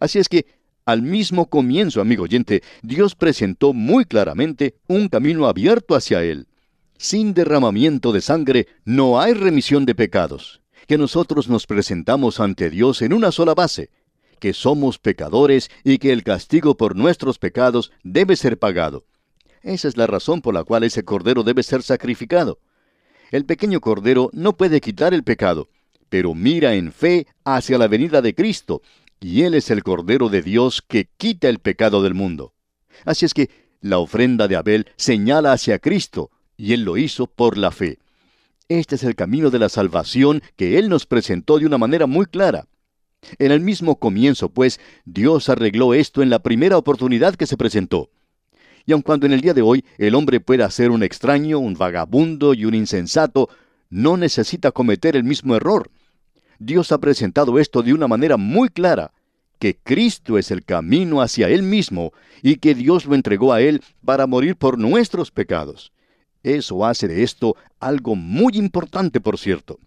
Así 0.00 0.18
es 0.18 0.28
que, 0.28 0.46
al 0.84 1.02
mismo 1.02 1.48
comienzo, 1.48 2.00
amigo 2.00 2.24
oyente, 2.24 2.62
Dios 2.82 3.14
presentó 3.14 3.72
muy 3.72 4.04
claramente 4.04 4.74
un 4.88 5.08
camino 5.08 5.46
abierto 5.46 5.94
hacia 5.94 6.24
él. 6.24 6.48
Sin 6.96 7.34
derramamiento 7.34 8.12
de 8.12 8.20
sangre 8.20 8.66
no 8.84 9.20
hay 9.20 9.34
remisión 9.34 9.86
de 9.86 9.94
pecados 9.94 10.60
que 10.88 10.98
nosotros 10.98 11.48
nos 11.48 11.66
presentamos 11.66 12.40
ante 12.40 12.70
Dios 12.70 13.02
en 13.02 13.12
una 13.12 13.30
sola 13.30 13.54
base, 13.54 13.90
que 14.40 14.54
somos 14.54 14.98
pecadores 14.98 15.70
y 15.84 15.98
que 15.98 16.12
el 16.12 16.24
castigo 16.24 16.78
por 16.78 16.96
nuestros 16.96 17.38
pecados 17.38 17.92
debe 18.02 18.36
ser 18.36 18.58
pagado. 18.58 19.04
Esa 19.62 19.88
es 19.88 19.98
la 19.98 20.06
razón 20.06 20.40
por 20.40 20.54
la 20.54 20.64
cual 20.64 20.84
ese 20.84 21.04
cordero 21.04 21.42
debe 21.42 21.62
ser 21.62 21.82
sacrificado. 21.82 22.58
El 23.30 23.44
pequeño 23.44 23.82
cordero 23.82 24.30
no 24.32 24.56
puede 24.56 24.80
quitar 24.80 25.12
el 25.12 25.24
pecado, 25.24 25.68
pero 26.08 26.34
mira 26.34 26.74
en 26.74 26.90
fe 26.90 27.26
hacia 27.44 27.76
la 27.76 27.86
venida 27.86 28.22
de 28.22 28.34
Cristo, 28.34 28.80
y 29.20 29.42
Él 29.42 29.52
es 29.52 29.70
el 29.70 29.82
Cordero 29.82 30.30
de 30.30 30.40
Dios 30.40 30.80
que 30.80 31.10
quita 31.18 31.50
el 31.50 31.58
pecado 31.58 32.02
del 32.02 32.14
mundo. 32.14 32.54
Así 33.04 33.26
es 33.26 33.34
que 33.34 33.50
la 33.82 33.98
ofrenda 33.98 34.48
de 34.48 34.56
Abel 34.56 34.86
señala 34.96 35.52
hacia 35.52 35.80
Cristo, 35.80 36.30
y 36.56 36.72
Él 36.72 36.84
lo 36.84 36.96
hizo 36.96 37.26
por 37.26 37.58
la 37.58 37.72
fe. 37.72 37.98
Este 38.68 38.96
es 38.96 39.04
el 39.04 39.14
camino 39.14 39.48
de 39.48 39.58
la 39.58 39.70
salvación 39.70 40.42
que 40.56 40.78
Él 40.78 40.90
nos 40.90 41.06
presentó 41.06 41.58
de 41.58 41.64
una 41.64 41.78
manera 41.78 42.06
muy 42.06 42.26
clara. 42.26 42.66
En 43.38 43.50
el 43.50 43.60
mismo 43.60 43.98
comienzo, 43.98 44.50
pues, 44.50 44.78
Dios 45.06 45.48
arregló 45.48 45.94
esto 45.94 46.22
en 46.22 46.28
la 46.28 46.40
primera 46.40 46.76
oportunidad 46.76 47.34
que 47.34 47.46
se 47.46 47.56
presentó. 47.56 48.10
Y 48.84 48.92
aun 48.92 49.00
cuando 49.00 49.24
en 49.24 49.32
el 49.32 49.40
día 49.40 49.54
de 49.54 49.62
hoy 49.62 49.86
el 49.96 50.14
hombre 50.14 50.40
pueda 50.40 50.70
ser 50.70 50.90
un 50.90 51.02
extraño, 51.02 51.58
un 51.58 51.74
vagabundo 51.74 52.52
y 52.52 52.66
un 52.66 52.74
insensato, 52.74 53.48
no 53.88 54.18
necesita 54.18 54.70
cometer 54.70 55.16
el 55.16 55.24
mismo 55.24 55.56
error. 55.56 55.90
Dios 56.58 56.92
ha 56.92 56.98
presentado 56.98 57.58
esto 57.58 57.82
de 57.82 57.94
una 57.94 58.06
manera 58.06 58.36
muy 58.36 58.68
clara, 58.68 59.12
que 59.58 59.78
Cristo 59.78 60.36
es 60.36 60.50
el 60.50 60.62
camino 60.62 61.22
hacia 61.22 61.48
Él 61.48 61.62
mismo 61.62 62.12
y 62.42 62.56
que 62.56 62.74
Dios 62.74 63.06
lo 63.06 63.14
entregó 63.14 63.54
a 63.54 63.62
Él 63.62 63.82
para 64.04 64.26
morir 64.26 64.56
por 64.56 64.78
nuestros 64.78 65.30
pecados. 65.30 65.90
Eso 66.42 66.84
hace 66.84 67.08
de 67.08 67.22
esto 67.22 67.56
algo 67.80 68.14
muy 68.14 68.56
importante, 68.56 69.20
por 69.20 69.38
cierto. 69.38 69.78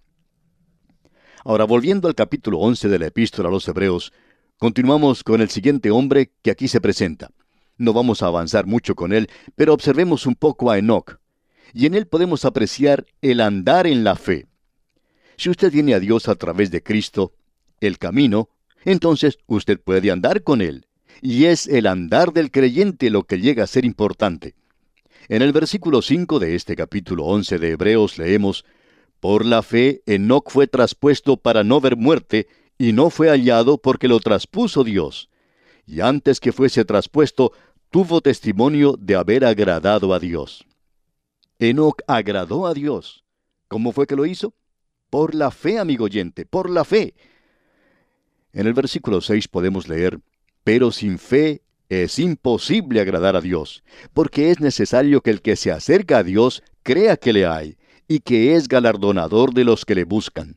Ahora, 1.43 1.65
volviendo 1.65 2.07
al 2.07 2.15
capítulo 2.15 2.59
11 2.59 2.87
de 2.87 2.99
la 2.99 3.07
epístola 3.07 3.49
a 3.49 3.51
los 3.51 3.67
Hebreos, 3.67 4.13
continuamos 4.57 5.23
con 5.23 5.41
el 5.41 5.49
siguiente 5.49 5.89
hombre 5.89 6.31
que 6.41 6.51
aquí 6.51 6.67
se 6.67 6.81
presenta. 6.81 7.31
No 7.77 7.93
vamos 7.93 8.21
a 8.21 8.27
avanzar 8.27 8.67
mucho 8.67 8.93
con 8.95 9.11
él, 9.11 9.27
pero 9.55 9.73
observemos 9.73 10.27
un 10.27 10.35
poco 10.35 10.69
a 10.69 10.77
Enoch. 10.77 11.19
Y 11.73 11.87
en 11.87 11.95
él 11.95 12.05
podemos 12.05 12.45
apreciar 12.45 13.05
el 13.21 13.41
andar 13.41 13.87
en 13.87 14.03
la 14.03 14.15
fe. 14.15 14.47
Si 15.37 15.49
usted 15.49 15.71
viene 15.71 15.95
a 15.95 15.99
Dios 15.99 16.27
a 16.27 16.35
través 16.35 16.69
de 16.69 16.83
Cristo, 16.83 17.33
el 17.79 17.97
camino, 17.97 18.49
entonces 18.85 19.39
usted 19.47 19.79
puede 19.79 20.11
andar 20.11 20.43
con 20.43 20.61
él. 20.61 20.85
Y 21.21 21.45
es 21.45 21.67
el 21.67 21.87
andar 21.87 22.33
del 22.33 22.51
creyente 22.51 23.09
lo 23.09 23.23
que 23.23 23.39
llega 23.39 23.63
a 23.63 23.67
ser 23.67 23.85
importante. 23.85 24.53
En 25.31 25.41
el 25.41 25.53
versículo 25.53 26.01
5 26.01 26.39
de 26.39 26.55
este 26.55 26.75
capítulo 26.75 27.23
11 27.23 27.57
de 27.57 27.69
Hebreos 27.69 28.17
leemos, 28.17 28.65
Por 29.21 29.45
la 29.45 29.61
fe 29.63 30.03
Enoc 30.05 30.51
fue 30.51 30.67
traspuesto 30.67 31.37
para 31.37 31.63
no 31.63 31.79
ver 31.79 31.95
muerte, 31.95 32.49
y 32.77 32.91
no 32.91 33.09
fue 33.09 33.29
hallado 33.29 33.77
porque 33.77 34.09
lo 34.09 34.19
traspuso 34.19 34.83
Dios. 34.83 35.29
Y 35.85 36.01
antes 36.01 36.41
que 36.41 36.51
fuese 36.51 36.83
traspuesto, 36.83 37.53
tuvo 37.89 38.19
testimonio 38.19 38.97
de 38.99 39.15
haber 39.15 39.45
agradado 39.45 40.13
a 40.13 40.19
Dios. 40.19 40.65
Enoc 41.59 42.01
agradó 42.07 42.67
a 42.67 42.73
Dios. 42.73 43.23
¿Cómo 43.69 43.93
fue 43.93 44.07
que 44.07 44.17
lo 44.17 44.25
hizo? 44.25 44.53
Por 45.09 45.33
la 45.33 45.49
fe, 45.49 45.79
amigo 45.79 46.03
oyente, 46.03 46.45
por 46.45 46.69
la 46.69 46.83
fe. 46.83 47.15
En 48.51 48.67
el 48.67 48.73
versículo 48.73 49.21
6 49.21 49.47
podemos 49.47 49.87
leer, 49.87 50.19
Pero 50.65 50.91
sin 50.91 51.17
fe 51.17 51.61
es 51.91 52.19
imposible 52.19 53.01
agradar 53.01 53.35
a 53.35 53.41
Dios, 53.41 53.83
porque 54.13 54.49
es 54.49 54.61
necesario 54.61 55.19
que 55.19 55.29
el 55.29 55.41
que 55.41 55.57
se 55.57 55.71
acerca 55.71 56.19
a 56.19 56.23
Dios 56.23 56.63
crea 56.83 57.17
que 57.17 57.33
le 57.33 57.45
hay 57.45 57.75
y 58.07 58.21
que 58.21 58.55
es 58.55 58.69
galardonador 58.69 59.53
de 59.53 59.65
los 59.65 59.83
que 59.83 59.95
le 59.95 60.05
buscan. 60.05 60.55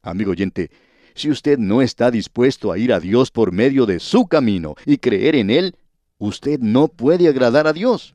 Amigo 0.00 0.30
oyente, 0.30 0.70
si 1.14 1.28
usted 1.28 1.58
no 1.58 1.82
está 1.82 2.10
dispuesto 2.10 2.72
a 2.72 2.78
ir 2.78 2.94
a 2.94 3.00
Dios 3.00 3.30
por 3.30 3.52
medio 3.52 3.84
de 3.84 4.00
su 4.00 4.26
camino 4.26 4.74
y 4.86 4.96
creer 4.96 5.36
en 5.36 5.50
Él, 5.50 5.76
usted 6.16 6.58
no 6.60 6.88
puede 6.88 7.28
agradar 7.28 7.66
a 7.66 7.74
Dios. 7.74 8.14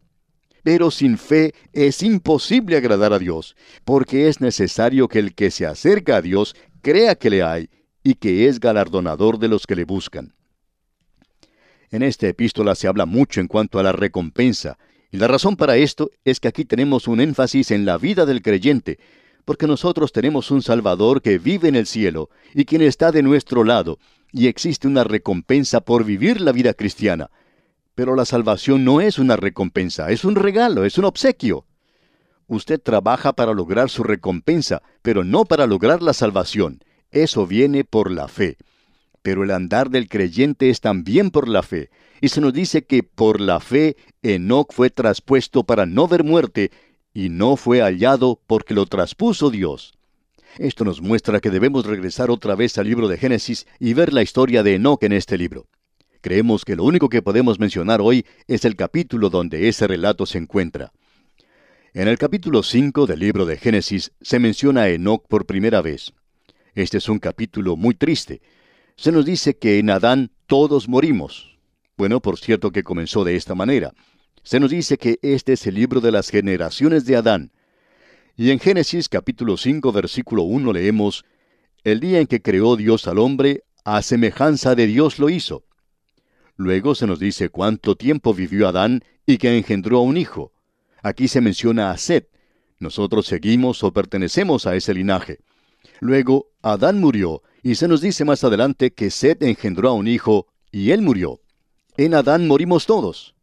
Pero 0.63 0.89
sin 0.89 1.19
fe 1.19 1.53
es 1.71 2.01
imposible 2.01 2.77
agradar 2.77 3.13
a 3.13 3.19
Dios, 3.19 3.55
porque 3.85 4.27
es 4.27 4.41
necesario 4.41 5.07
que 5.07 5.19
el 5.19 5.35
que 5.35 5.51
se 5.51 5.67
acerca 5.67 6.17
a 6.17 6.21
Dios 6.23 6.55
crea 6.81 7.13
que 7.13 7.29
le 7.29 7.43
hay 7.43 7.69
y 8.03 8.15
que 8.15 8.47
es 8.47 8.59
galardonador 8.59 9.37
de 9.37 9.49
los 9.49 9.67
que 9.67 9.75
le 9.75 9.85
buscan. 9.85 10.33
En 11.89 12.03
esta 12.03 12.27
epístola 12.27 12.75
se 12.75 12.87
habla 12.87 13.05
mucho 13.05 13.39
en 13.39 13.47
cuanto 13.47 13.79
a 13.79 13.83
la 13.83 13.93
recompensa, 13.93 14.77
y 15.09 15.17
la 15.17 15.27
razón 15.27 15.55
para 15.55 15.77
esto 15.77 16.11
es 16.25 16.39
que 16.39 16.49
aquí 16.49 16.65
tenemos 16.65 17.07
un 17.07 17.21
énfasis 17.21 17.71
en 17.71 17.85
la 17.85 17.97
vida 17.97 18.25
del 18.25 18.41
creyente, 18.41 18.99
porque 19.45 19.67
nosotros 19.67 20.11
tenemos 20.11 20.51
un 20.51 20.61
Salvador 20.61 21.21
que 21.21 21.39
vive 21.39 21.69
en 21.69 21.77
el 21.77 21.87
cielo 21.87 22.29
y 22.53 22.65
quien 22.65 22.81
está 22.81 23.13
de 23.13 23.23
nuestro 23.23 23.63
lado, 23.63 23.99
y 24.33 24.47
existe 24.47 24.87
una 24.87 25.05
recompensa 25.05 25.79
por 25.79 26.03
vivir 26.03 26.41
la 26.41 26.51
vida 26.51 26.73
cristiana. 26.73 27.29
Pero 27.95 28.15
la 28.15 28.25
salvación 28.25 28.83
no 28.83 28.99
es 28.99 29.17
una 29.17 29.37
recompensa, 29.37 30.11
es 30.11 30.25
un 30.25 30.35
regalo, 30.35 30.83
es 30.83 30.97
un 30.97 31.05
obsequio. 31.05 31.65
usted 32.49 32.81
trabaja 32.81 33.33
para 33.33 33.53
lograr 33.53 33.89
su 33.89 34.03
recompensa, 34.03 34.81
pero 35.01 35.23
no 35.23 35.45
para 35.45 35.67
lograr 35.67 36.01
la 36.01 36.13
salvación. 36.13 36.83
Eso 37.11 37.47
viene 37.47 37.83
por 37.83 38.11
la 38.11 38.27
fe. 38.27 38.57
Pero 39.21 39.43
el 39.43 39.51
andar 39.51 39.89
del 39.89 40.07
creyente 40.07 40.69
es 40.69 40.81
también 40.81 41.31
por 41.31 41.47
la 41.47 41.63
fe. 41.63 41.89
Y 42.21 42.29
se 42.29 42.41
nos 42.41 42.53
dice 42.53 42.85
que 42.85 43.03
por 43.03 43.41
la 43.41 43.59
fe 43.59 43.95
Enoc 44.21 44.73
fue 44.73 44.89
traspuesto 44.89 45.63
para 45.63 45.85
no 45.85 46.07
ver 46.07 46.23
muerte, 46.23 46.71
y 47.13 47.29
no 47.29 47.57
fue 47.57 47.81
hallado 47.81 48.39
porque 48.47 48.73
lo 48.73 48.85
traspuso 48.85 49.49
Dios. 49.49 49.97
Esto 50.57 50.85
nos 50.85 51.01
muestra 51.01 51.39
que 51.39 51.49
debemos 51.49 51.85
regresar 51.85 52.31
otra 52.31 52.55
vez 52.55 52.77
al 52.77 52.87
libro 52.87 53.07
de 53.07 53.17
Génesis 53.17 53.67
y 53.79 53.93
ver 53.93 54.13
la 54.13 54.23
historia 54.23 54.63
de 54.63 54.75
Enoch 54.75 55.03
en 55.03 55.13
este 55.13 55.37
libro. 55.37 55.67
Creemos 56.21 56.65
que 56.65 56.75
lo 56.75 56.83
único 56.83 57.09
que 57.09 57.21
podemos 57.21 57.59
mencionar 57.59 58.01
hoy 58.01 58.25
es 58.47 58.65
el 58.65 58.75
capítulo 58.75 59.29
donde 59.29 59.67
ese 59.67 59.87
relato 59.87 60.25
se 60.25 60.37
encuentra. 60.37 60.91
En 61.93 62.07
el 62.07 62.17
capítulo 62.17 62.63
5 62.63 63.05
del 63.05 63.19
libro 63.19 63.45
de 63.45 63.57
Génesis 63.57 64.11
se 64.21 64.39
menciona 64.39 64.83
a 64.83 64.89
Enoch 64.89 65.25
por 65.27 65.45
primera 65.45 65.81
vez. 65.81 66.13
Este 66.75 66.97
es 66.97 67.09
un 67.09 67.19
capítulo 67.19 67.75
muy 67.75 67.95
triste. 67.95 68.41
Se 68.97 69.11
nos 69.11 69.25
dice 69.25 69.55
que 69.55 69.77
en 69.77 69.91
Adán 69.91 70.31
todos 70.47 70.89
morimos. 70.89 71.55
Bueno, 71.97 72.19
por 72.19 72.39
cierto 72.39 72.71
que 72.71 72.83
comenzó 72.83 73.23
de 73.23 73.35
esta 73.35 73.53
manera. 73.53 73.93
Se 74.41 74.59
nos 74.59 74.71
dice 74.71 74.97
que 74.97 75.19
este 75.21 75.53
es 75.53 75.67
el 75.67 75.75
libro 75.75 76.01
de 76.01 76.11
las 76.11 76.29
generaciones 76.29 77.05
de 77.05 77.15
Adán. 77.15 77.51
Y 78.35 78.49
en 78.49 78.59
Génesis 78.59 79.07
capítulo 79.07 79.55
5 79.55 79.91
versículo 79.91 80.43
1 80.43 80.73
leemos, 80.73 81.25
El 81.83 81.99
día 81.99 82.19
en 82.19 82.25
que 82.25 82.41
creó 82.41 82.75
Dios 82.75 83.07
al 83.07 83.19
hombre, 83.19 83.63
a 83.85 84.01
semejanza 84.01 84.73
de 84.73 84.87
Dios 84.87 85.19
lo 85.19 85.29
hizo. 85.29 85.63
Luego 86.55 86.95
se 86.95 87.05
nos 87.05 87.19
dice 87.19 87.49
cuánto 87.49 87.95
tiempo 87.95 88.33
vivió 88.33 88.67
Adán 88.67 89.03
y 89.27 89.37
que 89.37 89.55
engendró 89.55 89.99
a 89.99 90.01
un 90.01 90.17
hijo. 90.17 90.53
Aquí 91.03 91.27
se 91.27 91.39
menciona 91.39 91.91
a 91.91 91.97
Set. 91.97 92.29
Nosotros 92.79 93.27
seguimos 93.27 93.83
o 93.83 93.93
pertenecemos 93.93 94.65
a 94.65 94.75
ese 94.75 94.95
linaje. 94.95 95.37
Luego, 95.99 96.47
Adán 96.63 96.99
murió, 96.99 97.43
y 97.67 97.75
se 97.75 97.89
nos 97.89 97.99
dice 97.99 98.23
más 98.23 98.45
adelante 98.45 98.93
que 98.93 99.11
Set 99.11 99.43
engendró 99.43 99.89
a 99.89 99.93
un 99.93 100.07
hijo, 100.07 100.47
y 100.71 100.91
él 100.91 101.01
murió. 101.01 101.41
En 101.97 102.13
Adán 102.13 102.47
morimos 102.47 102.85
todos. 102.85 103.35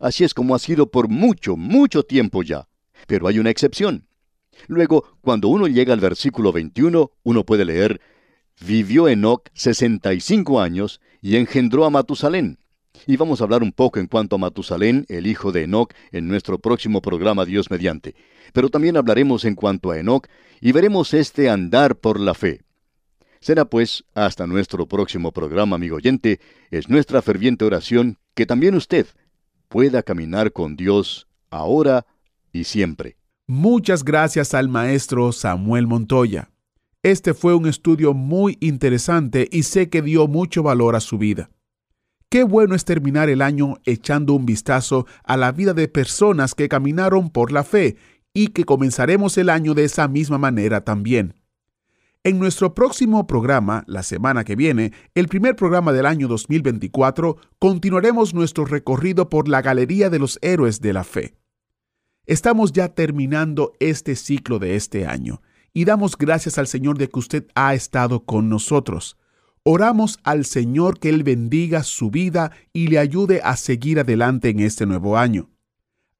Así 0.00 0.22
es 0.22 0.34
como 0.34 0.54
ha 0.54 0.60
sido 0.60 0.92
por 0.92 1.08
mucho, 1.08 1.56
mucho 1.56 2.04
tiempo 2.04 2.44
ya. 2.44 2.68
Pero 3.08 3.26
hay 3.26 3.40
una 3.40 3.50
excepción. 3.50 4.06
Luego, 4.68 5.18
cuando 5.20 5.48
uno 5.48 5.66
llega 5.66 5.92
al 5.92 5.98
versículo 5.98 6.52
21, 6.52 7.10
uno 7.24 7.44
puede 7.44 7.64
leer, 7.64 8.00
vivió 8.64 9.08
Enoc 9.08 9.48
65 9.54 10.60
años 10.60 11.00
y 11.20 11.34
engendró 11.34 11.84
a 11.84 11.90
Matusalén. 11.90 12.60
Y 13.08 13.16
vamos 13.16 13.40
a 13.40 13.44
hablar 13.44 13.64
un 13.64 13.72
poco 13.72 13.98
en 13.98 14.06
cuanto 14.06 14.36
a 14.36 14.38
Matusalén, 14.38 15.06
el 15.08 15.26
hijo 15.26 15.50
de 15.50 15.64
Enoc, 15.64 15.92
en 16.12 16.28
nuestro 16.28 16.60
próximo 16.60 17.02
programa 17.02 17.44
Dios 17.44 17.68
mediante. 17.68 18.14
Pero 18.52 18.68
también 18.68 18.96
hablaremos 18.96 19.44
en 19.44 19.56
cuanto 19.56 19.90
a 19.90 19.98
Enoc 19.98 20.28
y 20.60 20.70
veremos 20.70 21.14
este 21.14 21.50
andar 21.50 21.96
por 21.96 22.20
la 22.20 22.34
fe. 22.34 22.60
Será 23.42 23.64
pues 23.64 24.04
hasta 24.14 24.46
nuestro 24.46 24.86
próximo 24.86 25.32
programa, 25.32 25.74
amigo 25.74 25.96
oyente, 25.96 26.38
es 26.70 26.88
nuestra 26.88 27.20
ferviente 27.22 27.64
oración 27.64 28.16
que 28.34 28.46
también 28.46 28.76
usted 28.76 29.08
pueda 29.68 30.04
caminar 30.04 30.52
con 30.52 30.76
Dios 30.76 31.26
ahora 31.50 32.06
y 32.52 32.62
siempre. 32.62 33.16
Muchas 33.48 34.04
gracias 34.04 34.54
al 34.54 34.68
maestro 34.68 35.32
Samuel 35.32 35.88
Montoya. 35.88 36.50
Este 37.02 37.34
fue 37.34 37.56
un 37.56 37.66
estudio 37.66 38.14
muy 38.14 38.58
interesante 38.60 39.48
y 39.50 39.64
sé 39.64 39.90
que 39.90 40.02
dio 40.02 40.28
mucho 40.28 40.62
valor 40.62 40.94
a 40.94 41.00
su 41.00 41.18
vida. 41.18 41.50
Qué 42.28 42.44
bueno 42.44 42.76
es 42.76 42.84
terminar 42.84 43.28
el 43.28 43.42
año 43.42 43.74
echando 43.84 44.34
un 44.34 44.46
vistazo 44.46 45.04
a 45.24 45.36
la 45.36 45.50
vida 45.50 45.74
de 45.74 45.88
personas 45.88 46.54
que 46.54 46.68
caminaron 46.68 47.28
por 47.28 47.50
la 47.50 47.64
fe 47.64 47.96
y 48.32 48.48
que 48.48 48.64
comenzaremos 48.64 49.36
el 49.36 49.50
año 49.50 49.74
de 49.74 49.82
esa 49.82 50.06
misma 50.06 50.38
manera 50.38 50.84
también. 50.84 51.41
En 52.24 52.38
nuestro 52.38 52.72
próximo 52.72 53.26
programa, 53.26 53.82
la 53.88 54.04
semana 54.04 54.44
que 54.44 54.54
viene, 54.54 54.92
el 55.16 55.26
primer 55.26 55.56
programa 55.56 55.92
del 55.92 56.06
año 56.06 56.28
2024, 56.28 57.36
continuaremos 57.58 58.32
nuestro 58.32 58.64
recorrido 58.64 59.28
por 59.28 59.48
la 59.48 59.60
Galería 59.60 60.08
de 60.08 60.20
los 60.20 60.38
Héroes 60.40 60.80
de 60.80 60.92
la 60.92 61.02
Fe. 61.02 61.34
Estamos 62.24 62.70
ya 62.70 62.90
terminando 62.90 63.72
este 63.80 64.14
ciclo 64.14 64.60
de 64.60 64.76
este 64.76 65.04
año 65.04 65.42
y 65.74 65.84
damos 65.84 66.16
gracias 66.16 66.58
al 66.58 66.68
Señor 66.68 66.96
de 66.96 67.08
que 67.08 67.18
usted 67.18 67.48
ha 67.56 67.74
estado 67.74 68.24
con 68.24 68.48
nosotros. 68.48 69.16
Oramos 69.64 70.20
al 70.22 70.44
Señor 70.44 71.00
que 71.00 71.08
Él 71.08 71.24
bendiga 71.24 71.82
su 71.82 72.12
vida 72.12 72.52
y 72.72 72.86
le 72.86 73.00
ayude 73.00 73.40
a 73.42 73.56
seguir 73.56 73.98
adelante 73.98 74.48
en 74.50 74.60
este 74.60 74.86
nuevo 74.86 75.18
año. 75.18 75.50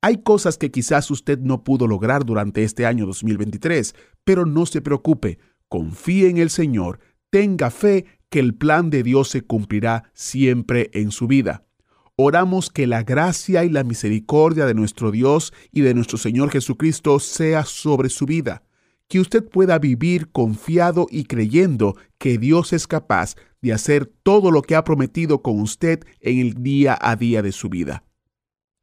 Hay 0.00 0.24
cosas 0.24 0.58
que 0.58 0.72
quizás 0.72 1.12
usted 1.12 1.38
no 1.38 1.62
pudo 1.62 1.86
lograr 1.86 2.26
durante 2.26 2.64
este 2.64 2.86
año 2.86 3.06
2023, 3.06 3.94
pero 4.24 4.46
no 4.46 4.66
se 4.66 4.80
preocupe, 4.80 5.38
confíe 5.72 6.28
en 6.28 6.36
el 6.36 6.50
Señor, 6.50 6.98
tenga 7.30 7.70
fe 7.70 8.04
que 8.28 8.40
el 8.40 8.54
plan 8.54 8.90
de 8.90 9.02
Dios 9.02 9.30
se 9.30 9.40
cumplirá 9.40 10.10
siempre 10.12 10.90
en 10.92 11.10
su 11.10 11.26
vida. 11.26 11.64
Oramos 12.14 12.68
que 12.68 12.86
la 12.86 13.04
gracia 13.04 13.64
y 13.64 13.70
la 13.70 13.82
misericordia 13.82 14.66
de 14.66 14.74
nuestro 14.74 15.10
Dios 15.10 15.54
y 15.72 15.80
de 15.80 15.94
nuestro 15.94 16.18
Señor 16.18 16.50
Jesucristo 16.50 17.18
sea 17.20 17.64
sobre 17.64 18.10
su 18.10 18.26
vida, 18.26 18.64
que 19.08 19.18
usted 19.18 19.48
pueda 19.48 19.78
vivir 19.78 20.30
confiado 20.30 21.06
y 21.10 21.24
creyendo 21.24 21.96
que 22.18 22.36
Dios 22.36 22.74
es 22.74 22.86
capaz 22.86 23.34
de 23.62 23.72
hacer 23.72 24.04
todo 24.22 24.50
lo 24.50 24.60
que 24.60 24.76
ha 24.76 24.84
prometido 24.84 25.40
con 25.40 25.58
usted 25.58 26.00
en 26.20 26.38
el 26.38 26.62
día 26.62 26.98
a 27.00 27.16
día 27.16 27.40
de 27.40 27.52
su 27.52 27.70
vida. 27.70 28.04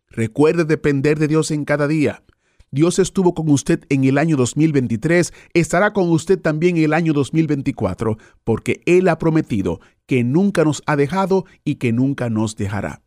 Recuerde 0.07 0.65
depender 0.65 1.19
de 1.19 1.27
Dios 1.27 1.51
en 1.51 1.65
cada 1.65 1.87
día. 1.87 2.23
Dios 2.71 2.99
estuvo 2.99 3.33
con 3.33 3.49
usted 3.49 3.83
en 3.89 4.03
el 4.03 4.17
año 4.17 4.37
2023, 4.37 5.33
estará 5.53 5.91
con 5.91 6.09
usted 6.09 6.39
también 6.39 6.77
en 6.77 6.83
el 6.83 6.93
año 6.93 7.13
2024, 7.13 8.17
porque 8.43 8.81
Él 8.85 9.07
ha 9.07 9.17
prometido 9.17 9.79
que 10.05 10.23
nunca 10.23 10.63
nos 10.63 10.83
ha 10.85 10.95
dejado 10.95 11.45
y 11.63 11.75
que 11.75 11.91
nunca 11.91 12.29
nos 12.29 12.55
dejará. 12.55 13.01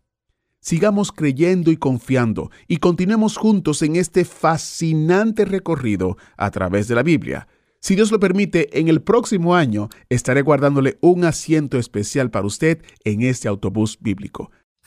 Sigamos 0.60 1.10
creyendo 1.10 1.72
y 1.72 1.76
confiando 1.76 2.50
y 2.68 2.76
continuemos 2.76 3.36
juntos 3.36 3.82
en 3.82 3.96
este 3.96 4.24
fascinante 4.24 5.44
recorrido 5.44 6.16
a 6.36 6.50
través 6.52 6.86
de 6.86 6.94
la 6.94 7.02
Biblia. 7.02 7.48
Si 7.80 7.96
Dios 7.96 8.12
lo 8.12 8.20
permite, 8.20 8.78
en 8.78 8.86
el 8.86 9.02
próximo 9.02 9.56
año 9.56 9.88
estaré 10.08 10.42
guardándole 10.42 10.98
un 11.00 11.24
asiento 11.24 11.78
especial 11.78 12.30
para 12.30 12.46
usted 12.46 12.80
en 13.02 13.22
este 13.22 13.48
autobús 13.48 13.98
bíblico. 14.00 14.52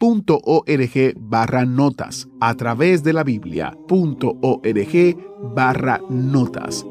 Biblia.org 0.00 1.14
barra 1.16 1.64
notas. 1.64 2.28
A 2.40 2.54
través 2.54 3.02
de 3.02 3.12
la 3.12 3.24
Biblia.org 3.24 5.16
barra 5.54 6.00
notas. 6.08 6.86